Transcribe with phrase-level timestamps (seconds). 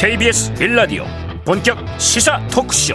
[0.00, 1.04] KBS 1라디오
[1.44, 2.94] 본격 시사 토크쇼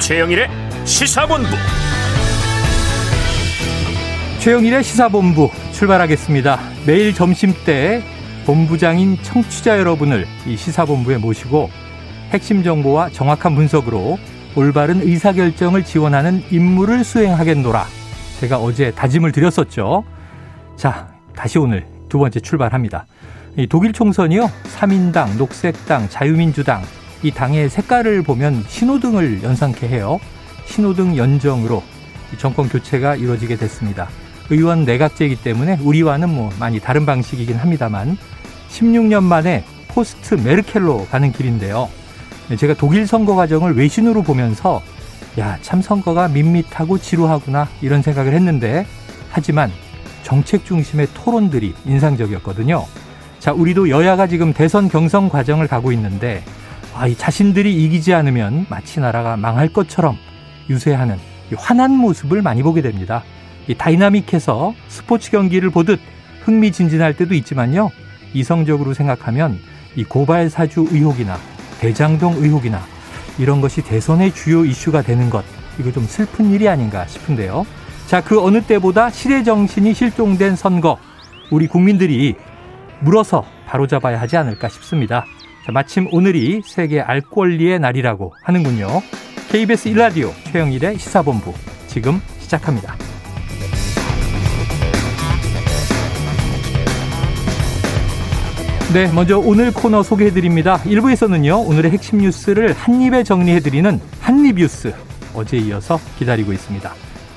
[0.00, 0.48] 최영일의
[0.84, 1.46] 시사본부
[4.40, 6.58] 최영일의 시사본부 출발하겠습니다.
[6.84, 8.02] 매일 점심때
[8.44, 11.70] 본부장인 청취자 여러분을 이 시사본부에 모시고
[12.32, 14.18] 핵심 정보와 정확한 분석으로
[14.56, 17.86] 올바른 의사결정을 지원하는 임무를 수행하겠노라.
[18.40, 20.02] 제가 어제 다짐을 드렸었죠.
[20.74, 23.06] 자, 다시 오늘 두 번째 출발합니다.
[23.58, 24.50] 이 독일 총선이요.
[24.76, 26.82] 3인당, 녹색당, 자유민주당
[27.22, 30.20] 이 당의 색깔을 보면 신호등을 연상케 해요.
[30.66, 31.82] 신호등 연정으로
[32.36, 34.08] 정권 교체가 이루어지게 됐습니다.
[34.50, 38.18] 의원 내각제이기 때문에 우리와는 뭐 많이 다른 방식이긴 합니다만
[38.68, 41.88] 16년 만에 포스트 메르켈로 가는 길인데요.
[42.58, 44.82] 제가 독일 선거 과정을 외신으로 보면서
[45.38, 48.86] 야, 참 선거가 밋밋하고 지루하구나 이런 생각을 했는데
[49.30, 49.72] 하지만
[50.22, 52.84] 정책 중심의 토론들이 인상적이었거든요.
[53.38, 56.42] 자, 우리도 여야가 지금 대선 경선 과정을 가고 있는데
[56.94, 60.16] 아, 이 자신들이 이기지 않으면 마치 나라가 망할 것처럼
[60.70, 61.16] 유세하는
[61.56, 63.22] 환한 모습을 많이 보게 됩니다.
[63.68, 66.00] 이 다이나믹해서 스포츠 경기를 보듯
[66.44, 67.90] 흥미진진할 때도 있지만요.
[68.32, 69.58] 이성적으로 생각하면
[69.94, 71.38] 이 고발 사주 의혹이나
[71.80, 72.80] 대장동 의혹이나
[73.38, 75.44] 이런 것이 대선의 주요 이슈가 되는 것
[75.78, 77.66] 이거 좀 슬픈 일이 아닌가 싶은데요.
[78.06, 80.98] 자, 그 어느 때보다 시대 정신이 실종된 선거
[81.50, 82.36] 우리 국민들이
[83.00, 85.24] 물어서 바로잡아야 하지 않을까 싶습니다.
[85.64, 89.02] 자, 마침 오늘이 세계 알 권리의 날이라고 하는군요.
[89.48, 91.52] KBS 1라디오 최영일의 시사본부
[91.86, 92.96] 지금 시작합니다.
[98.92, 100.78] 네, 먼저 오늘 코너 소개해드립니다.
[100.78, 104.94] 1부에서는요, 오늘의 핵심 뉴스를 한입에 정리해드리는 한입뉴스
[105.34, 106.92] 어제 이어서 기다리고 있습니다.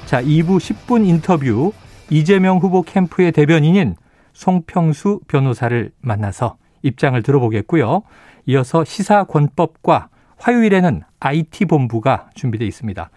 [0.05, 1.73] 자, 2부 10분 인터뷰
[2.09, 3.95] 이재명 후보 캠프의 대변인인
[4.33, 8.03] 송평수 변호사를 만나서 입장을 들어보겠고요.
[8.45, 13.09] 이어서 시사권법과 화요일에는 IT본부가 준비되어 있습니다.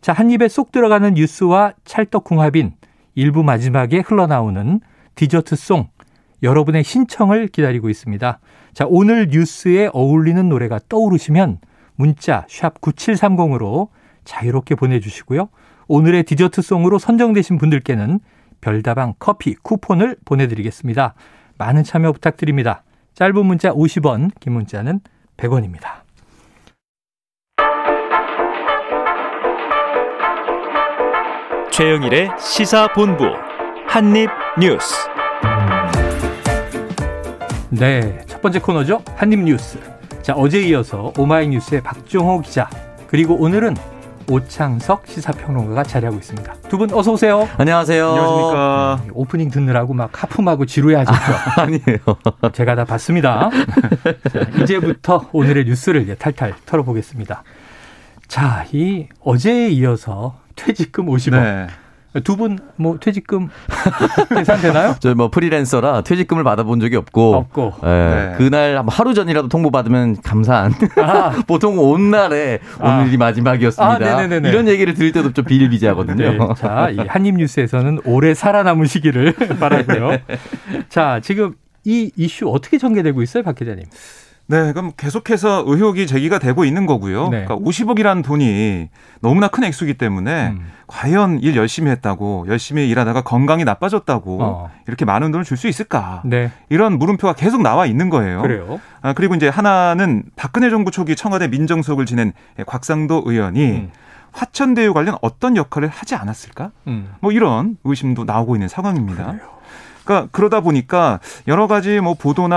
[0.00, 2.72] 자, 한 입에 쏙 들어가는 뉴스와 찰떡궁합인
[3.14, 4.80] 일부 마지막에 흘러나오는
[5.14, 5.88] 디저트송
[6.42, 8.38] 여러분의 신청을 기다리고 있습니다.
[8.72, 11.58] 자, 오늘 뉴스에 어울리는 노래가 떠오르시면
[11.96, 13.88] 문자 샵 9730으로
[14.24, 15.48] 자유롭게 보내주시고요.
[15.86, 18.20] 오늘의 디저트송으로 선정되신 분들께는
[18.60, 21.14] 별다방 커피 쿠폰을 보내드리겠습니다.
[21.58, 22.82] 많은 참여 부탁드립니다.
[23.14, 25.00] 짧은 문자 50원, 긴 문자는
[25.36, 26.00] 100원입니다.
[31.70, 33.24] 최영일의 시사본부
[33.86, 35.08] 한입뉴스
[37.70, 39.02] 네, 첫 번째 코너죠.
[39.14, 39.78] 한입뉴스.
[40.22, 42.68] 자, 어제 이어서 오마이뉴스의 박종호 기자
[43.06, 43.74] 그리고 오늘은
[44.28, 46.52] 오창석 시사평론가가 자리하고 있습니다.
[46.68, 47.48] 두 분 어서 오세요.
[47.58, 48.08] 안녕하세요.
[48.08, 49.00] 안녕하십니까.
[49.04, 51.32] 네, 오프닝 듣느라고 막 하품하고 지루해하셨죠?
[51.32, 52.50] 아, 아니에요.
[52.52, 53.50] 제가 다 봤습니다.
[54.32, 57.42] 자, 이제부터 오늘의 뉴스를 이제 탈탈 털어보겠습니다.
[58.28, 61.42] 자, 이 어제에 이어서 퇴직금 50원.
[61.42, 61.66] 네.
[62.24, 63.48] 두 분 뭐 퇴직금
[64.34, 64.96] 계산되나요?
[65.00, 67.74] 저 뭐 프리랜서라 퇴직금을 받아본 적이 없고, 없고.
[67.84, 68.34] 예, 네.
[68.38, 70.72] 그날 하루 전이라도 통보 받으면 감사한.
[70.96, 71.30] 아.
[71.46, 73.00] 보통 온 날에 아.
[73.00, 74.16] 오늘이 마지막이었습니다.
[74.16, 74.22] 아.
[74.24, 76.32] 이런 얘기를 들을 때도 좀 비일비재하거든요.
[76.32, 80.18] 네, 자, 이 한입뉴스에서는 오래 살아남으시기를 바라고요.
[80.88, 81.54] 자, 지금
[81.84, 83.84] 이 이슈 어떻게 전개되고 있어요, 박 기자님?
[84.50, 87.28] 네, 그럼 계속해서 의혹이 제기가 되고 있는 거고요.
[87.28, 87.44] 네.
[87.44, 88.88] 그러니까 50억이라는 돈이
[89.20, 90.66] 너무나 큰 액수기 때문에 음.
[90.88, 94.70] 과연 일 열심히 했다고 열심히 일하다가 건강이 나빠졌다고 어.
[94.88, 96.22] 이렇게 많은 돈을 줄 수 있을까?
[96.24, 98.42] 네, 이런 물음표가 계속 나와 있는 거예요.
[98.42, 98.80] 그래요.
[99.02, 102.32] 아, 그리고 이제 하나는 박근혜 정부 초기 청와대 민정수석을 지낸
[102.66, 103.90] 곽상도 의원이 음.
[104.32, 106.70] 화천대유 관련 어떤 역할을 하지 않았을까?
[106.88, 107.12] 음.
[107.20, 109.26] 뭐 이런 의심도 나오고 있는 상황입니다.
[109.32, 109.59] 그래요.
[110.10, 112.56] 그러니까 그러다 보니까 여러 가지 뭐 보도나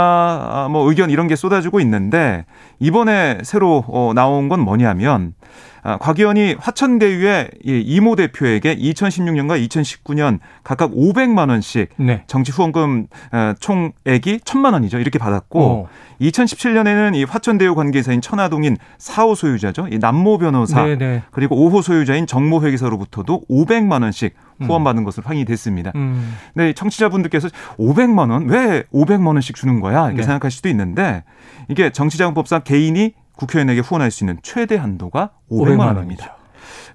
[0.51, 2.45] 아, 뭐 의견 이런 게 쏟아지고 있는데
[2.79, 10.39] 이번에 새로 어, 나온 건 뭐냐면 아, 곽 의원이 화천대유의 이 이모 대표에게 2016년과 2019년
[10.63, 12.23] 각각 500만 원씩 네.
[12.27, 14.99] 정치 후원금 어, 총액이 1000만 원이죠.
[14.99, 15.87] 이렇게 받았고 어.
[16.21, 19.87] 2017년에는 이 화천대유 관계사인 천화동인 4호 소유자죠.
[19.91, 21.23] 이 남모 변호사 네, 네.
[21.31, 25.91] 그리고 5호 소유자인 정모 회계사로부터도 500만 원씩 후원받은 것으로 확인이 됐습니다.
[25.95, 26.35] 음.
[26.53, 30.23] 네, 청취자분들께서 500만 원 왜 500만 원씩 주는 거야 이렇게 네.
[30.23, 31.23] 생각할 수도 있는데
[31.69, 36.37] 이게 정치자금법상 개인이 국회의원에게 후원할 수 있는 최대 한도가 500만, 500만 원입니다.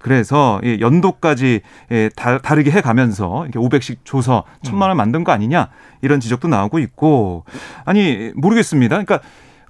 [0.01, 5.69] 그래서 이 연도까지 예, 다, 다르게 해가면서 이렇게 500씩 줘서 천만 원 만든 거 아니냐
[6.03, 7.45] 이런 지적도 나오고 있고
[7.85, 9.03] 아니 모르겠습니다.
[9.03, 9.21] 그러니까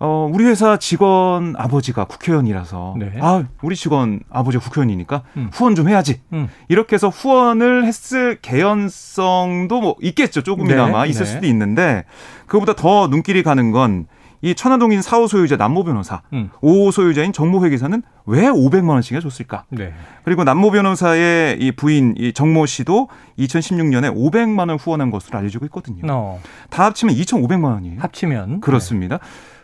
[0.01, 3.13] 어, 우리 회사 직원 아버지가 국회의원이라서 네.
[3.21, 5.51] 아 우리 직원 아버지가 국회의원이니까 음.
[5.53, 6.49] 후원 좀 해야지 음.
[6.69, 10.43] 이렇게 해서 후원을 했을 개연성도 뭐 있겠죠.
[10.43, 11.33] 조금이나마 네, 있을 네.
[11.33, 12.05] 수도 있는데
[12.47, 14.07] 그거보다 더 눈길이 가는 건
[14.41, 16.51] 이 천화동인 4호 소유자 남모 변호사, 음.
[16.61, 19.65] 5호 소유자인 정모 회계사는 왜 500만 원씩이나 줬을까?
[19.71, 19.93] 네.
[20.25, 23.09] 그리고 남모 변호사의 이 부인 이 정모 씨도
[23.39, 26.03] 2016년에 500만 원 후원한 것으로 알려지고 있거든요.
[26.09, 26.41] 어,
[26.71, 28.01] 다 합치면 2,500만 원이에요.
[28.01, 29.19] 합치면 그렇습니다.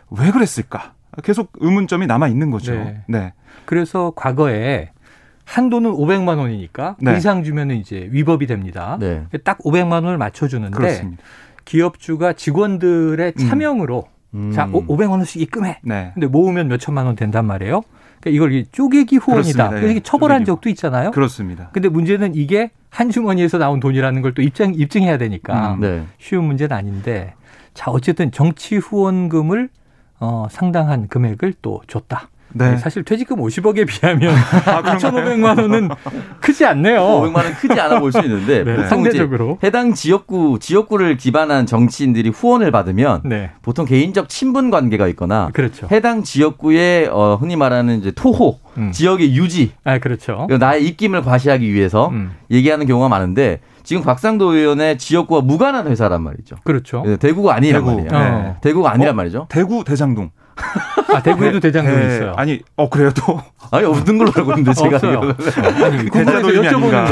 [0.09, 0.93] 왜 그랬을까?
[1.23, 2.73] 계속 의문점이 남아 있는 거죠.
[2.73, 3.03] 네.
[3.07, 3.33] 네.
[3.65, 4.91] 그래서 과거에
[5.45, 7.11] 한도는 500만 원이니까 네.
[7.11, 8.97] 그 이상 주면은 이제 위법이 됩니다.
[8.99, 9.25] 네.
[9.43, 11.23] 딱 500만 원을 맞춰 주는데 그렇습니다.
[11.63, 13.47] 기업주가 직원들의 음.
[13.47, 14.14] 차명으로 음.
[14.53, 15.79] 자 500만 원씩 입금해.
[15.83, 16.11] 네.
[16.13, 17.81] 근데 모으면 몇 천만 원 된단 말이에요.
[18.19, 19.69] 그러니까 이걸 이 쪼개기 후원이다.
[19.69, 21.11] 그래서 이게 예, 처벌한 쪼개기 적도 있잖아요.
[21.11, 21.69] 그렇습니다.
[21.73, 26.03] 근데 문제는 이게 한 주머니에서 나온 돈이라는 걸 또 입증 입증해야 되니까 음, 네.
[26.17, 27.33] 쉬운 문제는 아닌데
[27.73, 29.69] 자 어쨌든 정치 후원금을
[30.19, 32.29] 어, 상당한 금액을 또 줬다.
[32.57, 32.77] 네.
[32.77, 34.33] 사실 퇴직금 50억에 비하면
[34.65, 34.97] 아, 그런가요?
[34.97, 35.89] 2,500만 원은
[36.39, 36.99] 크지 않네요.
[37.01, 39.57] 500만 원 크지 않아 볼수 있는데 네, 보통 상대적으로.
[39.59, 45.87] 이제 해당 지역구 지역구를 기반한 정치인들이 후원을 받으면 네, 보통 개인적 친분 관계가 있거나 그렇죠.
[45.91, 48.91] 해당 지역구의 어, 흔히 말하는 이제 토호 음.
[48.91, 50.47] 지역의 유지 아, 그렇죠.
[50.59, 56.55] 나의 입김을 과시하기 위해서 음, 얘기하는 경우가 많은데 지금 곽상도 의원의 지역구와 무관한 회사란 말이죠.
[56.63, 57.03] 그렇죠.
[57.05, 57.95] 예, 대구가 아니란 대구.
[57.95, 58.09] 말이에요.
[58.13, 58.55] 어.
[58.61, 59.15] 대구가 아니란 어?
[59.15, 59.45] 말이죠.
[59.49, 60.31] 대구 대장동.
[61.13, 62.15] 아, 대구에도 대장동이 네.
[62.15, 62.33] 있어요.
[62.35, 63.41] 아니, 어 그래요 또.
[63.71, 65.19] 아니 없는 걸로 알고 있는데 제가 없어요.
[65.83, 67.05] 아니, 궁금해서 대자도임이 여쭤보는데.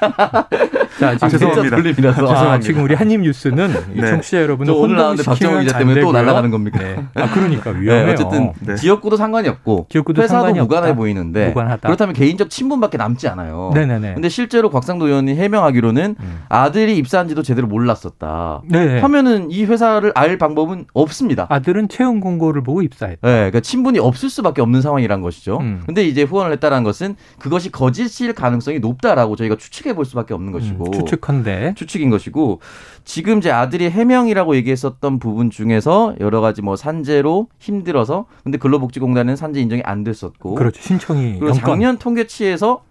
[1.00, 1.76] 자, 지금 아, 죄송합니다.
[1.76, 2.26] 돌림이라서.
[2.34, 4.10] 아, 지금 우리 한입 뉴스는 이 네.
[4.10, 6.78] 청취자 여러분 저 오늘 나왔는데 박정호 기자 때문에 또 날아가는 겁니까?
[6.78, 7.04] 네.
[7.14, 8.10] 아, 그러니까 네, 위험해요.
[8.12, 8.74] 어쨌든 네.
[8.74, 10.96] 지역구도 상관이 없고 지역구도 회사도 상관이 무관해 없다.
[10.96, 11.88] 보이는데 무관하다.
[11.88, 13.70] 그렇다면 개인적 친분밖에 남지 않아요.
[13.74, 14.14] 네네네.
[14.14, 16.42] 근데 실제로 곽상도 의원이 해명하기로는 음.
[16.48, 18.62] 아들이 입사한지도 제대로 몰랐었다.
[18.66, 19.00] 네.
[19.00, 21.46] 하면은 이 회사를 알 방법은 없습니다.
[21.48, 23.26] 아들은 채용 공 고를 보고 입사했다.
[23.26, 25.58] 네, 그러니까 친분이 없을 수밖에 없는 상황이란 것이죠.
[25.58, 25.82] 음.
[25.86, 30.84] 근데 이제 후원을 했다는 것은 그것이 거짓일 가능성이 높다라고 저희가 추측해 볼 수밖에 없는 것이고
[30.86, 31.74] 음, 추측컨대.
[31.76, 32.60] 추측인 것이고
[33.04, 39.60] 지금 이제 아들이 해명이라고 얘기했었던 부분 중에서 여러 가지 뭐 산재로 힘들어서 근데 근로복지공단은 산재
[39.60, 40.82] 인정이 안 됐었고 그렇죠.
[40.82, 41.60] 신청이 그리고 영건.
[41.60, 42.82] 작년 통계치에서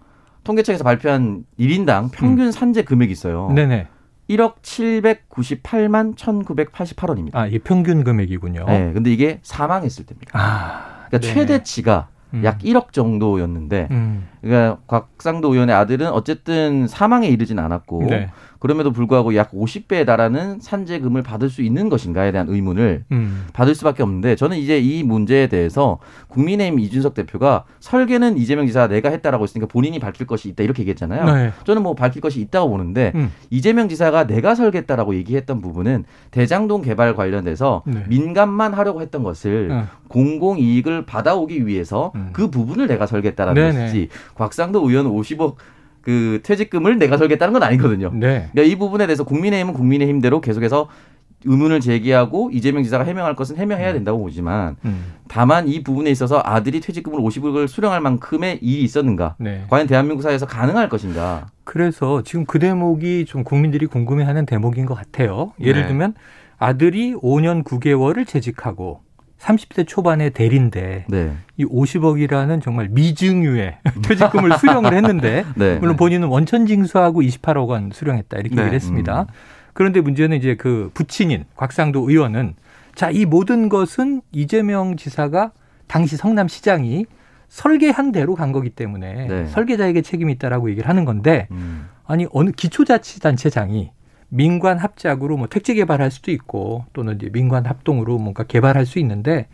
[0.44, 3.48] 통계청에서 발표한 1인당 평균 산재 금액이 있어요.
[3.50, 3.56] 음.
[3.56, 3.88] 네네.
[4.30, 7.36] 1억 798만 1,988원입니다.
[7.36, 8.66] 아, 이게 평균 금액이군요.
[8.68, 10.32] 네, 근데 이게 사망했을 때입니다.
[10.34, 11.34] 아, 그러니까 네.
[11.34, 12.44] 최대치가 음.
[12.44, 14.28] 약 1억 정도였는데 음.
[14.42, 18.30] 그러니까 곽상도 의원의 아들은 어쨌든 사망에 이르진 않았고 네.
[18.60, 23.46] 그럼에도 불구하고 약 50배에 달하는 산재금을 받을 수 있는 것인가에 대한 의문을 음.
[23.54, 29.10] 받을 수밖에 없는데 저는 이제 이 문제에 대해서 국민의힘 이준석 대표가 설계는 이재명 지사가 내가
[29.10, 31.26] 했다라고 했으니까 본인이 밝힐 것이 있다 이렇게 얘기했잖아요.
[31.34, 31.52] 네.
[31.64, 33.32] 저는 뭐 밝힐 것이 있다고 보는데 음.
[33.50, 38.04] 이재명 지사가 내가 설계했다라고 얘기했던 부분은 대장동 개발 관련돼서 네.
[38.10, 39.88] 민간만 하려고 했던 것을 어.
[40.10, 42.30] 공공 이익을 받아오기 위해서 음.
[42.34, 43.80] 그 부분을 내가 설계했다라는 네네.
[43.86, 45.56] 것이지 곽상도 의원 50억
[46.02, 48.12] 그 퇴직금을 내가 설계했다는 건 아니거든요.
[48.14, 48.50] 네.
[48.52, 50.88] 그러니까 이 부분에 대해서 국민의힘은 국민의힘대로 계속해서
[51.46, 55.14] 의문을 제기하고 이재명 지사가 해명할 것은 해명해야 된다고 보지만 음.
[55.30, 59.36] 다만 이 부분에 있어서 아들이 퇴직금을 50억을 수령할 만큼의 일이 있었는가?
[59.40, 59.64] 네.
[59.70, 61.48] 과연 대한민국 사회에서 가능할 것인가?
[61.64, 65.54] 그래서 지금 그 대목이 좀 국민들이 궁금해하는 대목인 것 같아요.
[65.62, 65.88] 예를 네.
[65.88, 66.16] 들면
[66.58, 69.02] 아들이 5년 9개월을 재직하고
[69.40, 71.32] 30대 초반의 대리인데 네.
[71.58, 75.78] 이 50억이라는 정말 미증유의 퇴직금을 수령을 했는데 네.
[75.80, 78.62] 물론 본인은 원천 징수하고 28억 원 수령했다 이렇게 네.
[78.62, 79.28] 얘기를 했습니다.
[79.74, 82.56] 그런데 문제는 이제 그 부친인 곽상도 의원은
[82.96, 85.52] 자 이 모든 것은 이재명 지사가
[85.88, 87.06] 당시 성남시장이
[87.48, 89.46] 설계한 대로 간 거기 때문에 네.
[89.48, 91.88] 설계자에게 책임이 있다라고 얘기를 하는 건데 음.
[92.06, 93.92] 아니 어느 기초자치단체장이
[94.30, 99.48] 민관 합작으로 뭐 택지 개발할 수도 있고 또는 이제 민관 합동으로 뭔가 개발할 수 있는데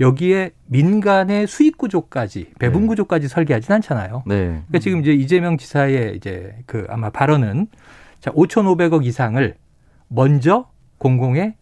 [0.00, 2.88] 여기에 민간의 수익 구조까지 배분 네.
[2.88, 4.22] 구조까지 설계하진 않잖아요.
[4.26, 4.36] 네.
[4.36, 7.66] 그러니까 지금 이제 이재명 지사의 이제 그 아마 발언은
[8.20, 9.56] 자 5,500억 이상을
[10.08, 11.56] 먼저 공공에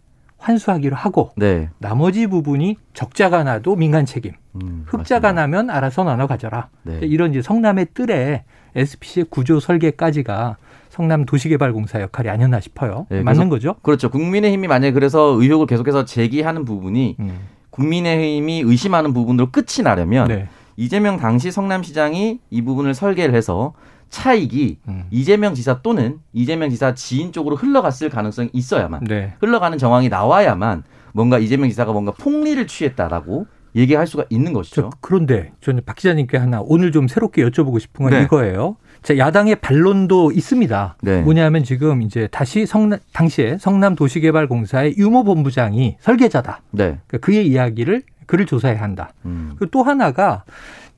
[0.51, 1.71] 환수하기로 하고 네.
[1.79, 5.33] 나머지 부분이 적자가 나도 민간 책임, 음, 흑자가 맞습니다.
[5.33, 6.69] 나면 알아서 나눠 가져라.
[6.85, 7.01] 네.
[7.03, 8.45] 이런 이제 성남의 뜰에
[8.77, 10.57] SPC의 구조 설계까지가
[10.91, 13.07] 성남 도시개발공사 역할이 아니었나 싶어요.
[13.11, 13.75] 네, 맞는 그래서- 거죠?
[13.83, 14.09] 그렇죠.
[14.11, 17.39] 국민의힘이 만약에 그래서 의혹을 계속해서 제기하는 부분이 음.
[17.71, 20.49] 국민의힘이 의심하는 부분으로 끝이 나려면 네.
[20.77, 23.73] 이재명 당시 성남시장이 이 부분을 설계를 해서
[24.09, 25.05] 차익이 음.
[25.11, 29.35] 이재명 지사 또는 이재명 지사 지인 쪽으로 흘러갔을 가능성이 있어야만 네.
[29.41, 33.47] 흘러가는 정황이 나와야만 뭔가 이재명 지사가 뭔가 폭리를 취했다라고
[33.77, 34.83] 얘기할 수가 있는 것이죠.
[34.83, 38.23] 저, 그런데 저는 박 기자님께 하나 오늘 좀 새롭게 여쭤보고 싶은 건 네.
[38.23, 38.77] 이거예요.
[39.03, 40.97] 자, 야당의 반론도 있습니다.
[41.03, 41.21] 네.
[41.21, 46.63] 뭐냐면 지금 이제 다시 성남 당시에 성남 도시개발공사의 유모 본부장이 설계자다.
[46.71, 46.99] 네.
[47.07, 49.11] 그러니까 그의 이야기를 그를 조사해야 한다.
[49.27, 49.55] 음.
[49.59, 50.45] 그리고 또 하나가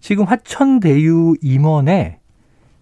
[0.01, 2.21] 지금 화천대유 임원에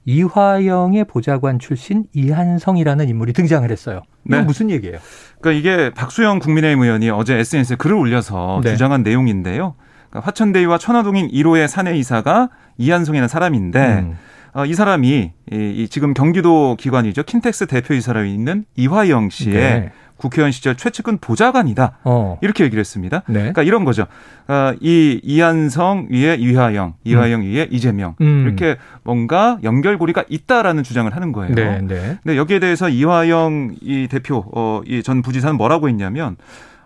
[0.06, 4.02] 이화영의 보좌관 출신 이한성이라는 인물이 등장을 했어요.
[4.26, 4.46] 이건 네.
[4.46, 4.98] 무슨 얘기예요?
[5.40, 8.70] 그러니까 이게 박수영 국민의힘 의원이 어제 SNS에 글을 올려서 네.
[8.70, 9.74] 주장한 내용인데요.
[10.08, 14.16] 그러니까 화천대유와 천화동인 1호의 사내 이사가 이한성이라는 사람인데 음.
[14.54, 17.24] 어, 이 사람이 이, 이 지금 경기도 기관이죠.
[17.24, 19.92] 킨텍스 대표이사로 있는 이화영 씨의 네.
[20.16, 21.98] 국회의원 시절 최측근 보좌관이다.
[22.04, 22.38] 어.
[22.40, 23.22] 이렇게 얘기를 했습니다.
[23.26, 23.34] 네.
[23.40, 24.06] 그러니까 이런 거죠.
[24.48, 28.44] 어, 이 이한성 위에 이화영, 이화영 위에 이재명 음.
[28.46, 31.54] 이렇게 뭔가 연결고리가 있다라는 주장을 하는 거예요.
[31.54, 32.18] 네, 네.
[32.22, 36.36] 근데 여기에 대해서 이화영 이 대표, 어, 이 전 부지사는 뭐라고 했냐면,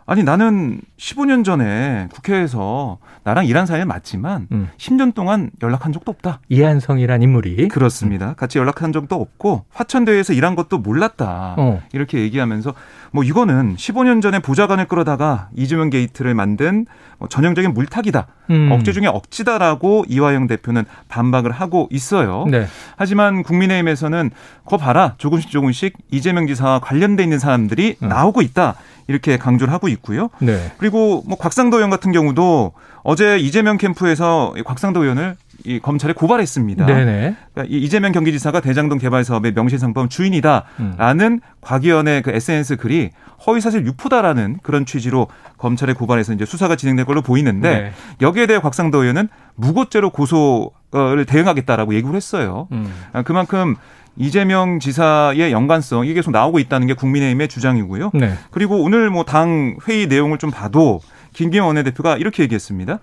[0.06, 4.68] 아니 나는 15년 전에 국회에서 나랑 일한 사이는 맞지만 음.
[4.76, 6.40] 10년 동안 연락한 적도 없다.
[6.48, 8.34] 이한성이란 인물이 그렇습니다.
[8.34, 11.54] 같이 연락한 적도 없고 화천대유에서 일한 것도 몰랐다.
[11.58, 11.80] 어.
[11.92, 12.74] 이렇게 얘기하면서
[13.12, 16.86] 뭐 이거는 15년 전에 보좌관을 끌어다가 이재명 게이트를 만든
[17.18, 18.26] 뭐 전형적인 물타기다.
[18.50, 18.72] 음.
[18.72, 22.46] 억지 중에 억지다라고 이화영 대표는 반박을 하고 있어요.
[22.48, 22.66] 네.
[22.96, 24.30] 하지만 국민의힘에서는
[24.64, 28.08] 거 봐라 조금씩 조금씩 이재명 지사와 관련돼 있는 사람들이 음.
[28.08, 28.76] 나오고 있다
[29.08, 30.30] 이렇게 강조를 하고 있고요.
[30.38, 30.72] 네.
[30.78, 36.86] 그리고 뭐 곽상도 의원 같은 경우도 어제 이재명 캠프에서 이 곽상도 의원을 이 검찰에 고발했습니다.
[36.86, 37.36] 네네.
[37.52, 43.10] 그러니까 이 이재명 경기지사가 대장동 개발 사업의 명실상부한 주인이다라는 곽 의원의 그 SNS 글이
[43.46, 47.92] 허위사실 유포다라는 그런 취지로 검찰에 고발해서 이제 수사가 진행될 걸로 보이는데 네.
[48.20, 52.68] 여기에 대해 곽상도 의원은 무고죄로 고소를 대응하겠다라고 얘기를 했어요.
[52.72, 52.92] 음.
[53.12, 53.76] 아, 그만큼
[54.16, 58.10] 이재명 지사의 연관성 이게 계속 나오고 있다는 게 국민의힘의 주장이고요.
[58.14, 58.34] 네.
[58.50, 61.00] 그리고 오늘 뭐 당 회의 내용을 좀 봐도
[61.32, 62.98] 김기현 원내대표가 이렇게 얘기했습니다.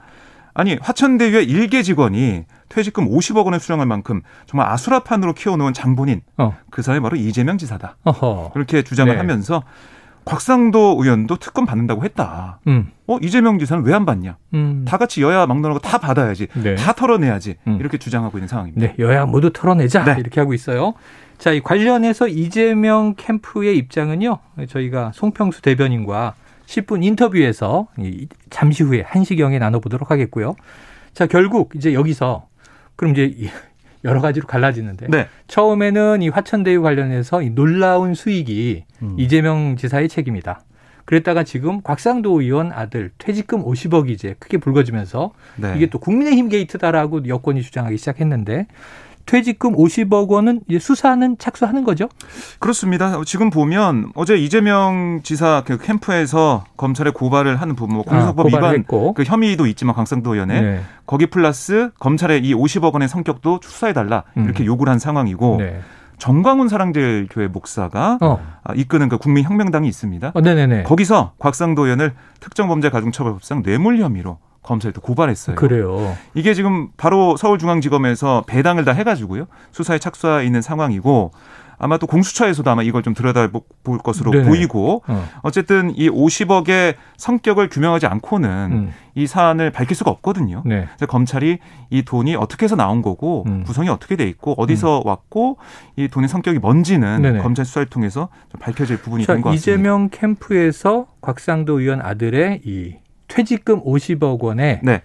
[0.58, 6.58] 아니 화천대유의 일개 직원이 퇴직금 50억 원을 수령할 만큼 정말 아수라판으로 키워놓은 장본인 어.
[6.72, 7.98] 그 사람이 바로 이재명 지사다.
[8.04, 8.50] 어허.
[8.54, 9.18] 그렇게 주장을 네.
[9.18, 9.62] 하면서
[10.26, 12.60] 곽상도 의원도 특검 받는다고 했다.
[12.68, 12.90] 음.
[13.06, 14.38] 어 이재명 지사는 왜 안 받냐?
[14.56, 14.84] 음.
[14.88, 16.48] 다 같이 여야 막론하고 다 받아야지.
[16.56, 16.74] 네.
[16.76, 17.58] 다 털어내야지.
[17.68, 17.78] 음.
[17.80, 18.88] 이렇게 주장하고 있는 상황입니다.
[18.88, 20.16] 네, 여야 모두 털어내자 네.
[20.20, 20.96] 이렇게 하고 있어요.
[21.38, 24.40] 자, 이 관련해서 이재명 캠프의 입장은요.
[24.68, 26.34] 저희가 송평수 대변인과
[26.68, 30.56] 10분 인터뷰에서 이 잠시 후에 1시경에 나눠보도록 하겠고요.
[31.14, 32.48] 자, 결국 이제 여기서
[32.96, 33.50] 그럼 이제 이
[34.04, 35.28] 여러 가지로 갈라지는데 네.
[35.48, 39.16] 처음에는 이 화천대유 관련해서 이 놀라운 수익이 음.
[39.18, 40.62] 이재명 지사의 책임이다.
[41.06, 45.74] 그랬다가 지금 곽상도 의원 아들 퇴직금 50억이 이제 크게 불거지면서 네.
[45.78, 48.68] 이게 또 국민의힘 게이트다라고 여권이 주장하기 시작했는데
[49.28, 52.08] 퇴직금 50억 원은 수사는 착수하는 거죠?
[52.60, 53.22] 그렇습니다.
[53.26, 58.76] 지금 보면 어제 이재명 지사 그 캠프에서 검찰에 고발을 하는 부분, 뭐 공소법 아, 위반
[58.76, 59.14] 했고.
[59.14, 60.82] 그 혐의도 있지만 강상도 의원의 네.
[61.06, 64.66] 거기 플러스 검찰의 이 50억 원의 성격도 수사해 달라 이렇게 음.
[64.66, 65.82] 요구를 한 상황이고 네.
[66.18, 68.40] 정광훈 사랑제일교회 목사가 어.
[68.64, 70.32] 아, 이끄는 그 국민혁명당이 있습니다.
[70.34, 70.84] 어, 네네네.
[70.84, 75.56] 거기서 곽상도 의원을 특정범죄가중처벌법상 뇌물 혐의로 검찰에 또 고발했어요.
[75.56, 76.16] 그래요.
[76.34, 81.32] 이게 지금 바로 서울중앙지검에서 배당을 다 해가지고요 수사에 착수해 있는 상황이고
[81.80, 84.48] 아마 또 공수처에서도 아마 이걸 좀 들여다볼 것으로 네네.
[84.48, 85.30] 보이고 어.
[85.44, 88.94] 어쨌든 이 50억의 성격을 규명하지 않고는 음.
[89.14, 90.64] 이 사안을 밝힐 수가 없거든요.
[90.66, 90.88] 네.
[90.88, 91.60] 그래서 검찰이
[91.92, 93.64] 이 돈이 어떻게 해서 나온 거고 음.
[93.64, 95.58] 구성이 어떻게 돼 있고 어디서 왔고
[95.96, 97.40] 이 돈의 성격이 뭔지는 네네.
[97.40, 99.72] 검찰 수사를 통해서 좀 밝혀질 부분이 자, 된것 같습니다.
[99.72, 102.96] 이재명 캠프에서 곽상도 의원 아들의 이
[103.28, 105.02] 퇴직금 50억 원의 네.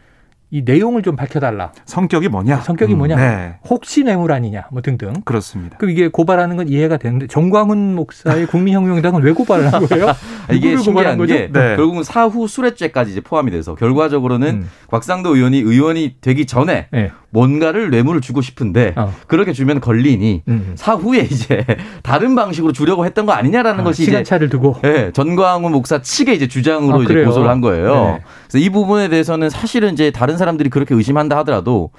[0.53, 1.73] 이 내용을 좀 밝혀달라.
[1.87, 2.59] 성격이 뭐냐?
[2.59, 3.17] 성격이 뭐냐?
[3.17, 3.55] 네.
[3.71, 4.65] 혹시 뇌물 아니냐?
[4.71, 5.15] 뭐 등등.
[5.25, 5.79] 그렇습니다.
[5.79, 10.09] 그럼 이게 고발하는 건 이해가 되는데 정광훈 목사의 국민혁명당은 왜 고발을 한 거예요?
[10.53, 11.33] 이게 신기한 거죠?
[11.33, 11.77] 게 네.
[11.77, 14.69] 결국은 사후 수뢰죄까지 이제 포함이 돼서 결과적으로는 음.
[14.89, 17.11] 곽상도 의원이 의원이 되기 전에 네.
[17.31, 19.13] 뭔가를 뇌물을 주고 싶은데 어.
[19.27, 20.73] 그렇게 주면 걸리니 음.
[20.75, 21.65] 사후에 이제
[22.03, 26.37] 다른 방식으로 주려고 했던 거 아니냐라는 아, 것이 이제 시간차를 두고 예, 전광훈 목사 측의
[26.37, 27.25] 이제 주장으로 아, 이제?
[27.25, 28.21] 고소를 한 거예요.
[28.53, 28.59] 네.
[28.59, 31.91] 그래서 이 부분에 대해서는 사실은 이제 다른 사람들이 그렇게 의심한다 하더라도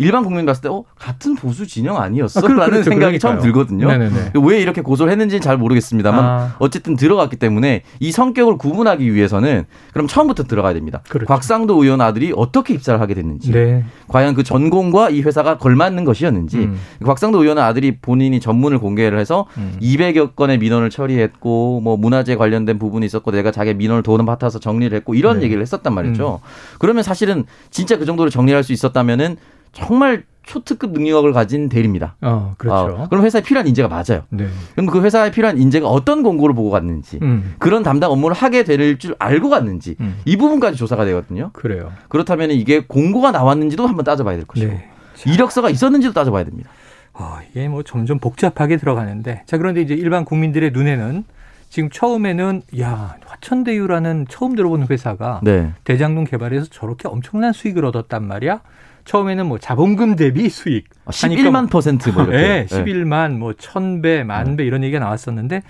[0.00, 2.40] 일반 국민 봤을 때 어, 같은 보수 진영 아니었어?
[2.40, 2.90] 아, 그- 라는 그렇죠.
[2.90, 3.66] 생각이 처음 그러니까요.
[3.66, 3.86] 들거든요.
[3.88, 4.32] 네네네.
[4.42, 6.56] 왜 이렇게 고소를 했는지는 잘 모르겠습니다만 아.
[6.58, 11.02] 어쨌든 들어갔기 때문에 이 성격을 구분하기 위해서는 그럼 처음부터 들어가야 됩니다.
[11.08, 11.26] 그렇죠.
[11.26, 13.84] 곽상도 의원 아들이 어떻게 입사를 하게 됐는지 네.
[14.08, 16.78] 과연 그 전공과 이 회사가 걸맞는 것이었는지 음.
[17.04, 19.76] 곽상도 의원 아들이 본인이 전문을 공개를 해서 음.
[19.82, 24.96] 200여 건의 민원을 처리했고 뭐 문화재 관련된 부분이 있었고 내가 자기 민원을 돈을 받아서 정리를
[24.96, 25.44] 했고 이런 네.
[25.44, 26.40] 얘기를 했었단 말이죠.
[26.78, 29.36] 그러면 사실은 진짜 그 정도로 정리할 수 있었다면은
[29.72, 32.16] 정말 초특급 능력을 가진 대리입니다.
[32.22, 33.02] 어, 그렇죠.
[33.02, 34.24] 아, 그럼 회사에 필요한 인재가 맞아요.
[34.30, 34.48] 네.
[34.74, 37.54] 그럼 그 회사에 필요한 인재가 어떤 공고를 보고 갔는지 음.
[37.58, 40.18] 그런 담당 업무를 하게 될 줄 알고 갔는지 음.
[40.24, 41.50] 이 부분까지 조사가 되거든요.
[41.52, 41.92] 그래요.
[42.08, 44.90] 그렇다면 이게 공고가 나왔는지도 한번 따져봐야 될 것이고 네.
[45.26, 46.70] 이력서가 있었는지도 따져봐야 됩니다.
[47.12, 51.24] 어, 이게 뭐 점점 복잡하게 들어가는데 자 그런데 이제 일반 국민들의 눈에는
[51.68, 55.72] 지금 처음에는 야 화천대유라는 처음 들어보는 회사가 네.
[55.84, 58.60] 대장동 개발에서 저렇게 엄청난 수익을 얻었단 말이야.
[59.04, 62.36] 처음에는 뭐 자본금 대비 수익 11만 퍼센트 뭐 이렇게.
[62.66, 65.62] 네, 11만 뭐 1000배, 만배 이런 얘기가 나왔었는데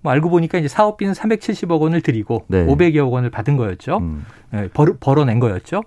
[0.00, 2.64] 뭐 알고 보니까 이제 사업비는 370억 원을 드리고 네.
[2.66, 3.98] 500여억 원을 받은 거였죠.
[3.98, 4.24] 음.
[4.54, 5.82] 예, 벌, 벌어낸 거였죠.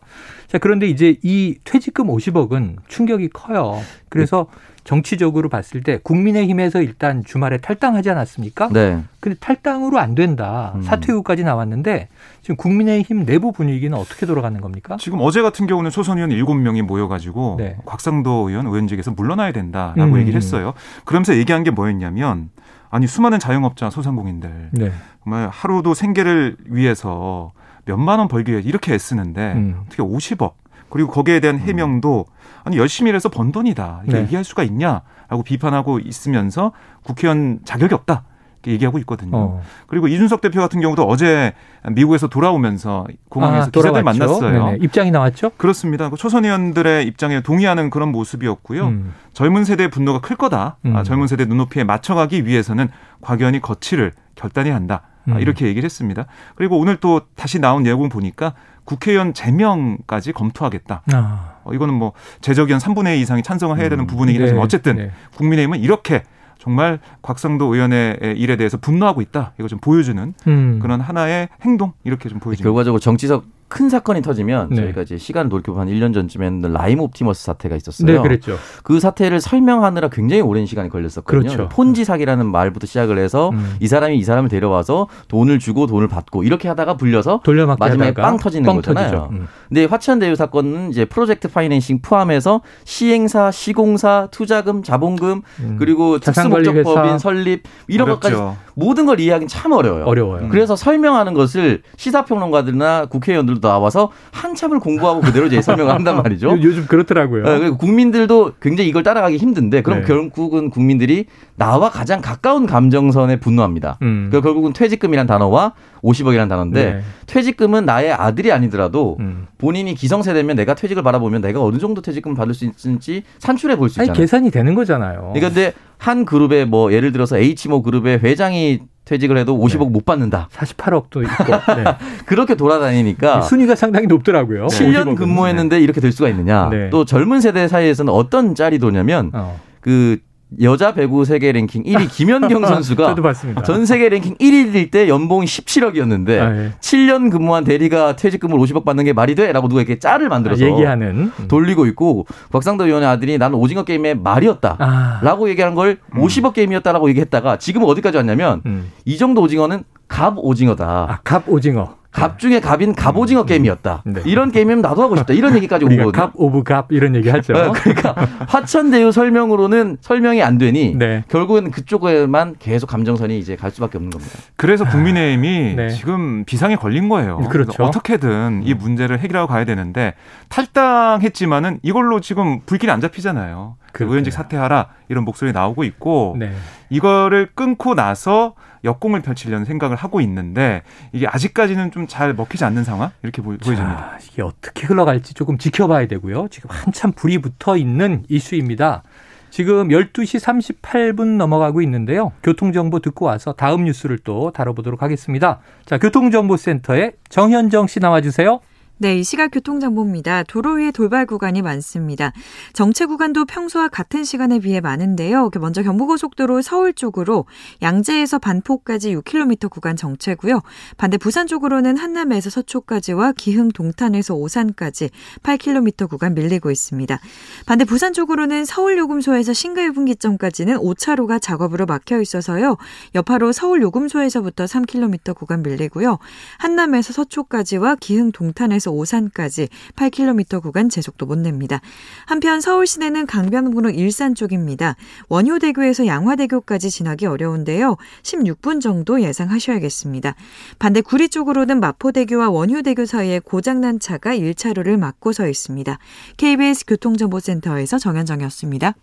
[0.48, 3.80] 자, 그런데 이제 이 퇴직금 50억은 충격이 커요.
[4.10, 4.48] 그래서
[4.84, 8.70] 정치적으로 봤을 때 국민의힘에서 일단 주말에 탈당하지 않았습니까?
[8.70, 9.04] 네.
[9.20, 10.74] 근데 탈당으로 안 된다.
[10.76, 10.82] 음.
[10.82, 12.08] 사퇴 후까지 나왔는데
[12.42, 14.98] 지금 국민의힘 내부 분위기는 어떻게 돌아가는 겁니까?
[15.00, 17.78] 지금 어제 같은 경우는 소선 의원 7명이 모여가지고 네.
[17.86, 20.20] 곽상도 의원 의원직에서 물러나야 된다라고 음.
[20.20, 20.74] 얘기를 했어요.
[21.06, 22.50] 그러면서 얘기한 게 뭐였냐면
[22.90, 24.92] 아니 수많은 자영업자 소상공인들 네.
[25.24, 27.52] 정말 하루도 생계를 위해서
[27.86, 29.82] 몇만 원 벌기 위해 이렇게 애쓰는데 음.
[29.86, 30.54] 어떻게 50억
[30.90, 32.26] 그리고 거기에 대한 해명도
[32.64, 34.24] 아니 열심히 일해서 번 돈이다 이렇게 네.
[34.24, 36.72] 얘기할 수가 있냐라고 비판하고 있으면서
[37.04, 38.24] 국회의원 자격이 없다
[38.62, 39.36] 이렇게 얘기하고 있거든요.
[39.36, 39.62] 어.
[39.88, 41.54] 그리고 이준석 대표 같은 경우도 어제
[41.92, 44.04] 미국에서 돌아오면서 공항에서 아, 기자들.
[44.04, 44.66] 만났어요.
[44.66, 44.78] 네네.
[44.82, 45.52] 입장이 나왔죠?
[45.58, 46.10] 그렇습니다.
[46.10, 48.88] 그 초선 의원들의 입장에 동의하는 그런 모습이었고요.
[48.88, 49.14] 음.
[49.34, 50.78] 젊은 세대의 분노가 클 거다.
[50.86, 50.96] 음.
[50.96, 52.90] 아, 젊은 세대 눈높이에 맞춰가기 위해서는
[53.22, 55.02] 곽의원이 거취를 결단해야 한다.
[55.28, 55.40] 아, 음.
[55.40, 56.26] 이렇게 얘기를 했습니다.
[56.56, 58.54] 그리고 오늘 또 다시 나온 내용 보니까
[58.86, 61.02] 국회의원 제명까지 검토하겠다.
[61.14, 61.51] 아.
[61.64, 64.08] 어, 이거는 뭐 제적의원 3분의 2 이상이 찬성을 해야 되는 음.
[64.08, 64.46] 부분이긴 네.
[64.46, 65.12] 하지만 어쨌든 네.
[65.36, 66.24] 국민의힘은 이렇게
[66.58, 69.54] 정말 곽상도 의원의 일에 대해서 분노하고 있다.
[69.60, 70.80] 이거 좀 보여주는 음.
[70.80, 72.70] 그런 하나의 행동 이렇게 좀 보여집니다.
[72.70, 74.76] 결과적으로 정치적 큰 사건이 터지면 네.
[74.76, 78.06] 저희가 이제 시간을 돌이켜보면 한 1년 전쯤에는 라임 옵티머스 사태가 있었어요.
[78.06, 78.58] 네, 그랬죠.
[78.84, 81.50] 그 사태를 설명하느라 굉장히 오랜 시간이 걸렸었거든요.
[81.50, 81.70] 그렇죠.
[81.70, 83.78] 폰지 사기라는 말부터 시작을 해서 음.
[83.80, 88.28] 이 사람이 이 사람을 데려와서 돈을 주고 돈을 받고 이렇게 하다가 불려서 돌려막기 마지막에 하다가
[88.28, 89.10] 빵 터지는 거잖아요.
[89.10, 89.30] 터지죠.
[89.32, 89.48] 음.
[89.70, 95.76] 근데 화천 대유 사건은 이제 project financing 포함해서 시행사, 시공사, 투자금, 자본금 음.
[95.80, 96.20] 그리고.
[96.20, 98.58] 특수목적법인 설립 이런 것까지 어렵죠.
[98.76, 100.06] 모든 걸 이해하기는 참 어려워요.
[100.06, 100.50] 어려워요.
[100.50, 106.50] 그래서 설명하는 것을 시사평론가들이나 국회의원들도 나와서 한참을 공부하고 그대로 이제 설명을 한단 말이죠.
[106.50, 107.44] 요, 요즘 그렇더라고요.
[107.44, 110.06] 네, 국민들도 굉장히 이걸 따라가기 힘든데 그럼 네.
[110.06, 111.26] 결국은 국민들이
[111.56, 113.98] 나와 가장 가까운 감정선에 분노합니다.
[114.02, 114.30] 음.
[114.32, 117.02] 그 결국은 퇴직금이란 단어와 50억이라는 단어인데 네.
[117.28, 119.48] 퇴직금은 나의 아들이 아니더라도 음.
[119.58, 124.08] 본인이 기성세대면 내가 퇴직을 바라보면 내가 어느 정도 퇴직금 받을 수 있는지 산출해 볼수 아니
[124.08, 124.20] 있잖아요.
[124.20, 125.32] 계산이 되는 거잖아요.
[125.34, 128.80] 그러니까 근데 한 그룹에 뭐 예를 들어서 H모 그룹의 회장이
[129.12, 129.90] 퇴직을 해도 50억 네.
[129.90, 130.48] 못 받는다.
[130.54, 131.44] 48억도 있고
[131.76, 131.84] 네.
[132.26, 134.68] 그렇게 돌아다니니까 순위가 상당히 높더라고요.
[134.68, 135.16] 7년 50억은.
[135.18, 136.70] 근무했는데 이렇게 될 수가 있느냐.
[136.70, 136.90] 네.
[136.90, 139.60] 또 젊은 세대 사이에서는 어떤 짤이 도냐면 어.
[139.82, 140.20] 그
[140.60, 143.64] 여자 배구 세계 랭킹 1위 김연경 선수가 저도 봤습니다.
[143.64, 146.72] 전 세계 랭킹 1위일 때 연봉이 17억이었는데 아, 예.
[146.82, 149.52] 7년 근무한 대리가 퇴직금을 50억 받는 게 말이 돼?
[149.54, 151.48] 라고 누가 이렇게 짤을 만들어서 아, 얘기하는 음.
[151.48, 154.76] 돌리고 있고 곽상도 의원의 아들이 나는 오징어 게임의 말이었다.
[154.80, 155.20] 아.
[155.24, 158.92] 라고 얘기한 걸 50억 게임이었다라고 얘기했다가 지금은 어디까지 왔냐면 음.
[159.06, 160.86] 이 정도 오징어는 갑 오징어다.
[160.86, 162.01] 아, 갑 오징어.
[162.12, 164.04] 갑 중에 갑인 갑오징어 게임이었다.
[164.06, 164.22] 네.
[164.26, 165.34] 이런 게임이면 나도 하고 싶다.
[165.34, 166.12] 이런 얘기까지 온 거거든요.
[166.12, 167.54] 갑 of 갑 이런 얘기 하죠.
[167.54, 168.14] 어, 그러니까
[168.48, 171.24] 화천대유 설명으로는 설명이 안 되니 네.
[171.30, 174.34] 결국은 그쪽에만 계속 감정선이 이제 갈 수밖에 없는 겁니다.
[174.58, 175.90] 그래서 국민의힘이 네.
[175.90, 177.38] 지금 비상에 걸린 거예요.
[177.50, 177.72] 그렇죠.
[177.72, 180.14] 그래서 어떻게든 이 문제를 해결하고 가야 되는데
[180.50, 183.78] 탈당했지만은 이걸로 지금 불길이 안 잡히잖아요.
[183.94, 184.14] 그렇군요.
[184.14, 186.52] 의원직 사퇴하라 이런 목소리 나오고 있고 네.
[186.90, 193.12] 이거를 끊고 나서 역공을 펼치려는 생각을 하고 있는데 이게 아직까지는 좀 잘 먹히지 않는 상황
[193.24, 194.18] 이렇게 보, 보여집니다.
[194.18, 196.48] 자, 이게 어떻게 흘러갈지 조금 지켜봐야 되고요.
[196.50, 199.04] 지금 한참 불이 붙어 있는 이슈입니다.
[199.50, 200.40] 지금 12시
[200.82, 202.32] 38분 넘어가고 있는데요.
[202.44, 205.60] 교통정보 듣고 와서 다음 뉴스를 또 다뤄보도록 하겠습니다.
[205.86, 208.62] 자, 교통정보센터에 정현정 씨 나와주세요.
[209.02, 210.44] 네, 이 시각 교통정보입니다.
[210.44, 212.34] 도로 위에 돌발 구간이 많습니다.
[212.74, 215.50] 정체 구간도 평소와 같은 시간에 비해 많은데요.
[215.60, 217.48] 먼저 경부고속도로 서울 쪽으로
[217.82, 220.62] 양재에서 반포까지 6km 구간 정체고요.
[220.98, 225.10] 반대 부산 쪽으로는 한남에서 서초까지와 기흥 동탄에서 오산까지
[225.42, 227.20] 8km 구간 밀리고 있습니다.
[227.66, 232.78] 반대 부산 쪽으로는 서울 요금소에서 신가요 분기점까지는 5차로가 작업으로 막혀 있어서요.
[233.16, 236.20] 여파로 서울 요금소에서부터 3km 구간 밀리고요.
[236.60, 241.82] 한남에서 서초까지와 기흥 동탄에서 오산까지 8km 구간 제속도 못 냅니다.
[242.26, 244.96] 한편 서울 시내는 강변북로 일산 쪽입니다.
[245.30, 247.98] 원효대교에서 양화대교까지 지나기 어려운데요.
[248.24, 250.36] 16분 정도 예상하셔야겠습니다.
[250.80, 255.98] 반대 구리 쪽으로는 마포대교와 원효대교 사이에 고장난 차가 1차로를 막고 서 있습니다.
[256.38, 258.96] KBS 교통정보센터에서 정현정이었습니다.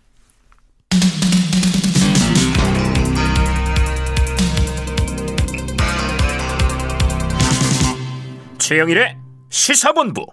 [8.69, 10.25] 최영일의 시사본부.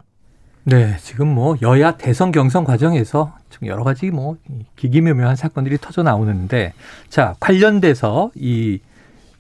[0.65, 4.37] 네, 지금 뭐 여야 대선 경선 과정에서 지금 여러 가지 뭐
[4.77, 6.73] 기기묘묘한 사건들이 터져 나오는데
[7.09, 8.81] 자, 관련돼서 이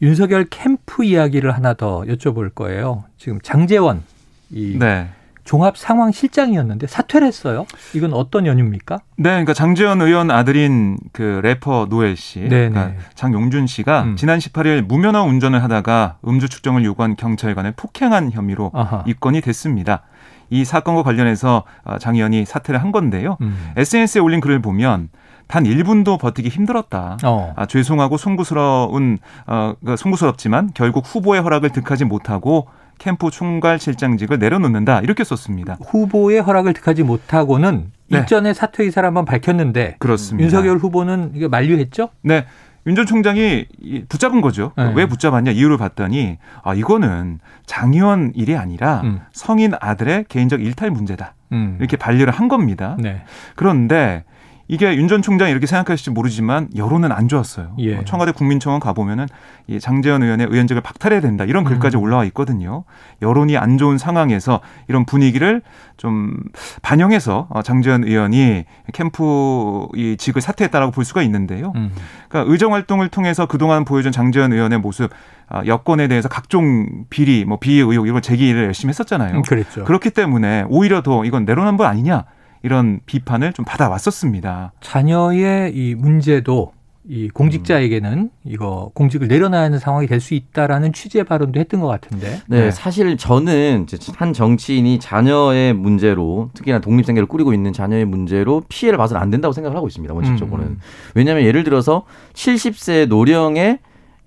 [0.02, 3.04] 윤석열 캠프 이야기를 하나 더 여쭤볼 거예요.
[3.18, 4.02] 지금 장재원
[4.50, 5.08] 이 네.
[5.46, 7.66] 종합 상황 실장이었는데 사퇴를 했어요.
[7.94, 8.98] 이건 어떤 연유입니까?
[9.16, 12.68] 네, 그러니까 장재현 의원 아들인 그 래퍼 노엘 씨, 네네.
[12.70, 14.16] 그러니까 장용준 씨가 음.
[14.16, 19.04] 지난 18일 무면허 운전을 하다가 음주 측정을 요구한 경찰관을 폭행한 혐의로 아하.
[19.06, 20.02] 입건이 됐습니다.
[20.50, 23.38] 이 사건과 관련해서 어, 장 의원이 사퇴를 한 건데요.
[23.40, 23.72] 음.
[23.76, 25.08] SNS에 올린 글을 보면
[25.46, 27.18] 단 1분도 버티기 힘들었다.
[27.24, 27.52] 어.
[27.56, 32.66] 아, 죄송하고 송구스러운 어, 그 송구스럽지만 결국 후보의 허락을 득하지 못하고
[32.98, 35.76] 캠프 총괄 실장직을 내려놓는다 이렇게 썼습니다.
[35.86, 38.20] 후보의 허락을 득하지 못하고는 네.
[38.20, 40.44] 이전에 사퇴 의사를 한번 밝혔는데 그렇습니다.
[40.44, 42.08] 윤석열 후보는 이게 만류했죠?
[42.22, 42.46] 네.
[42.86, 44.70] 윤 전 총장이 이- 붙잡은 거죠.
[44.76, 44.92] 네.
[44.94, 49.20] 왜 붙잡았냐 이유를 봤더니 아 이거는 장 의원 일이 아니라 음.
[49.32, 51.34] 성인 아들의 개인적 일탈 문제다.
[51.50, 51.76] 음.
[51.80, 52.96] 이렇게 반려를 한 겁니다.
[53.00, 53.24] 네.
[53.56, 54.22] 그런데
[54.68, 57.76] 이게 윤 전 총장이 이렇게 생각하실지 모르지만 여론은 안 좋았어요.
[57.78, 57.96] 예.
[57.98, 59.26] 어, 청와대 국민청원 가보면은
[59.68, 62.02] 이 장재현 의원의 의원직을 박탈해야 된다 이런 글까지 음.
[62.02, 62.82] 올라와 있거든요.
[63.22, 65.62] 여론이 안 좋은 상황에서 이런 분위기를
[65.96, 66.34] 좀
[66.82, 71.72] 반영해서 어, 장재현 의원이 캠프 이 직을 사퇴했다라고 볼 수가 있는데요.
[71.76, 71.92] 음.
[72.28, 75.10] 그러니까 의정 활동을 통해서 그동안 보여준 장재현 의원의 모습,
[75.48, 79.36] 아, 여권에 대해서 각종 비리, 뭐 비의 의혹 이런 걸 제기를 열심히 했었잖아요.
[79.36, 79.84] 음, 그랬죠.
[79.84, 82.24] 그렇기 때문에 오히려 더 이건 내로남불 아니냐
[82.66, 84.72] 이런 비판을 좀 받아왔었습니다.
[84.80, 86.72] 자녀의 이 문제도
[87.08, 92.40] 이 공직자에게는 이거 공직을 내려놔야 하는 상황이 될 수 있다라는 취지의 발언도 했던 것 같은데.
[92.48, 92.70] 네, 네.
[92.72, 99.22] 사실 저는 이제 한 정치인이 자녀의 문제로 특히나 독립생계를 꾸리고 있는 자녀의 문제로 피해를 봐서는
[99.22, 100.12] 안 된다고 생각을 하고 있습니다.
[100.12, 100.72] 원칙적으로는.
[100.72, 100.80] 음.
[101.14, 102.02] 왜냐하면 예를 들어서
[102.34, 103.78] 70세 노령의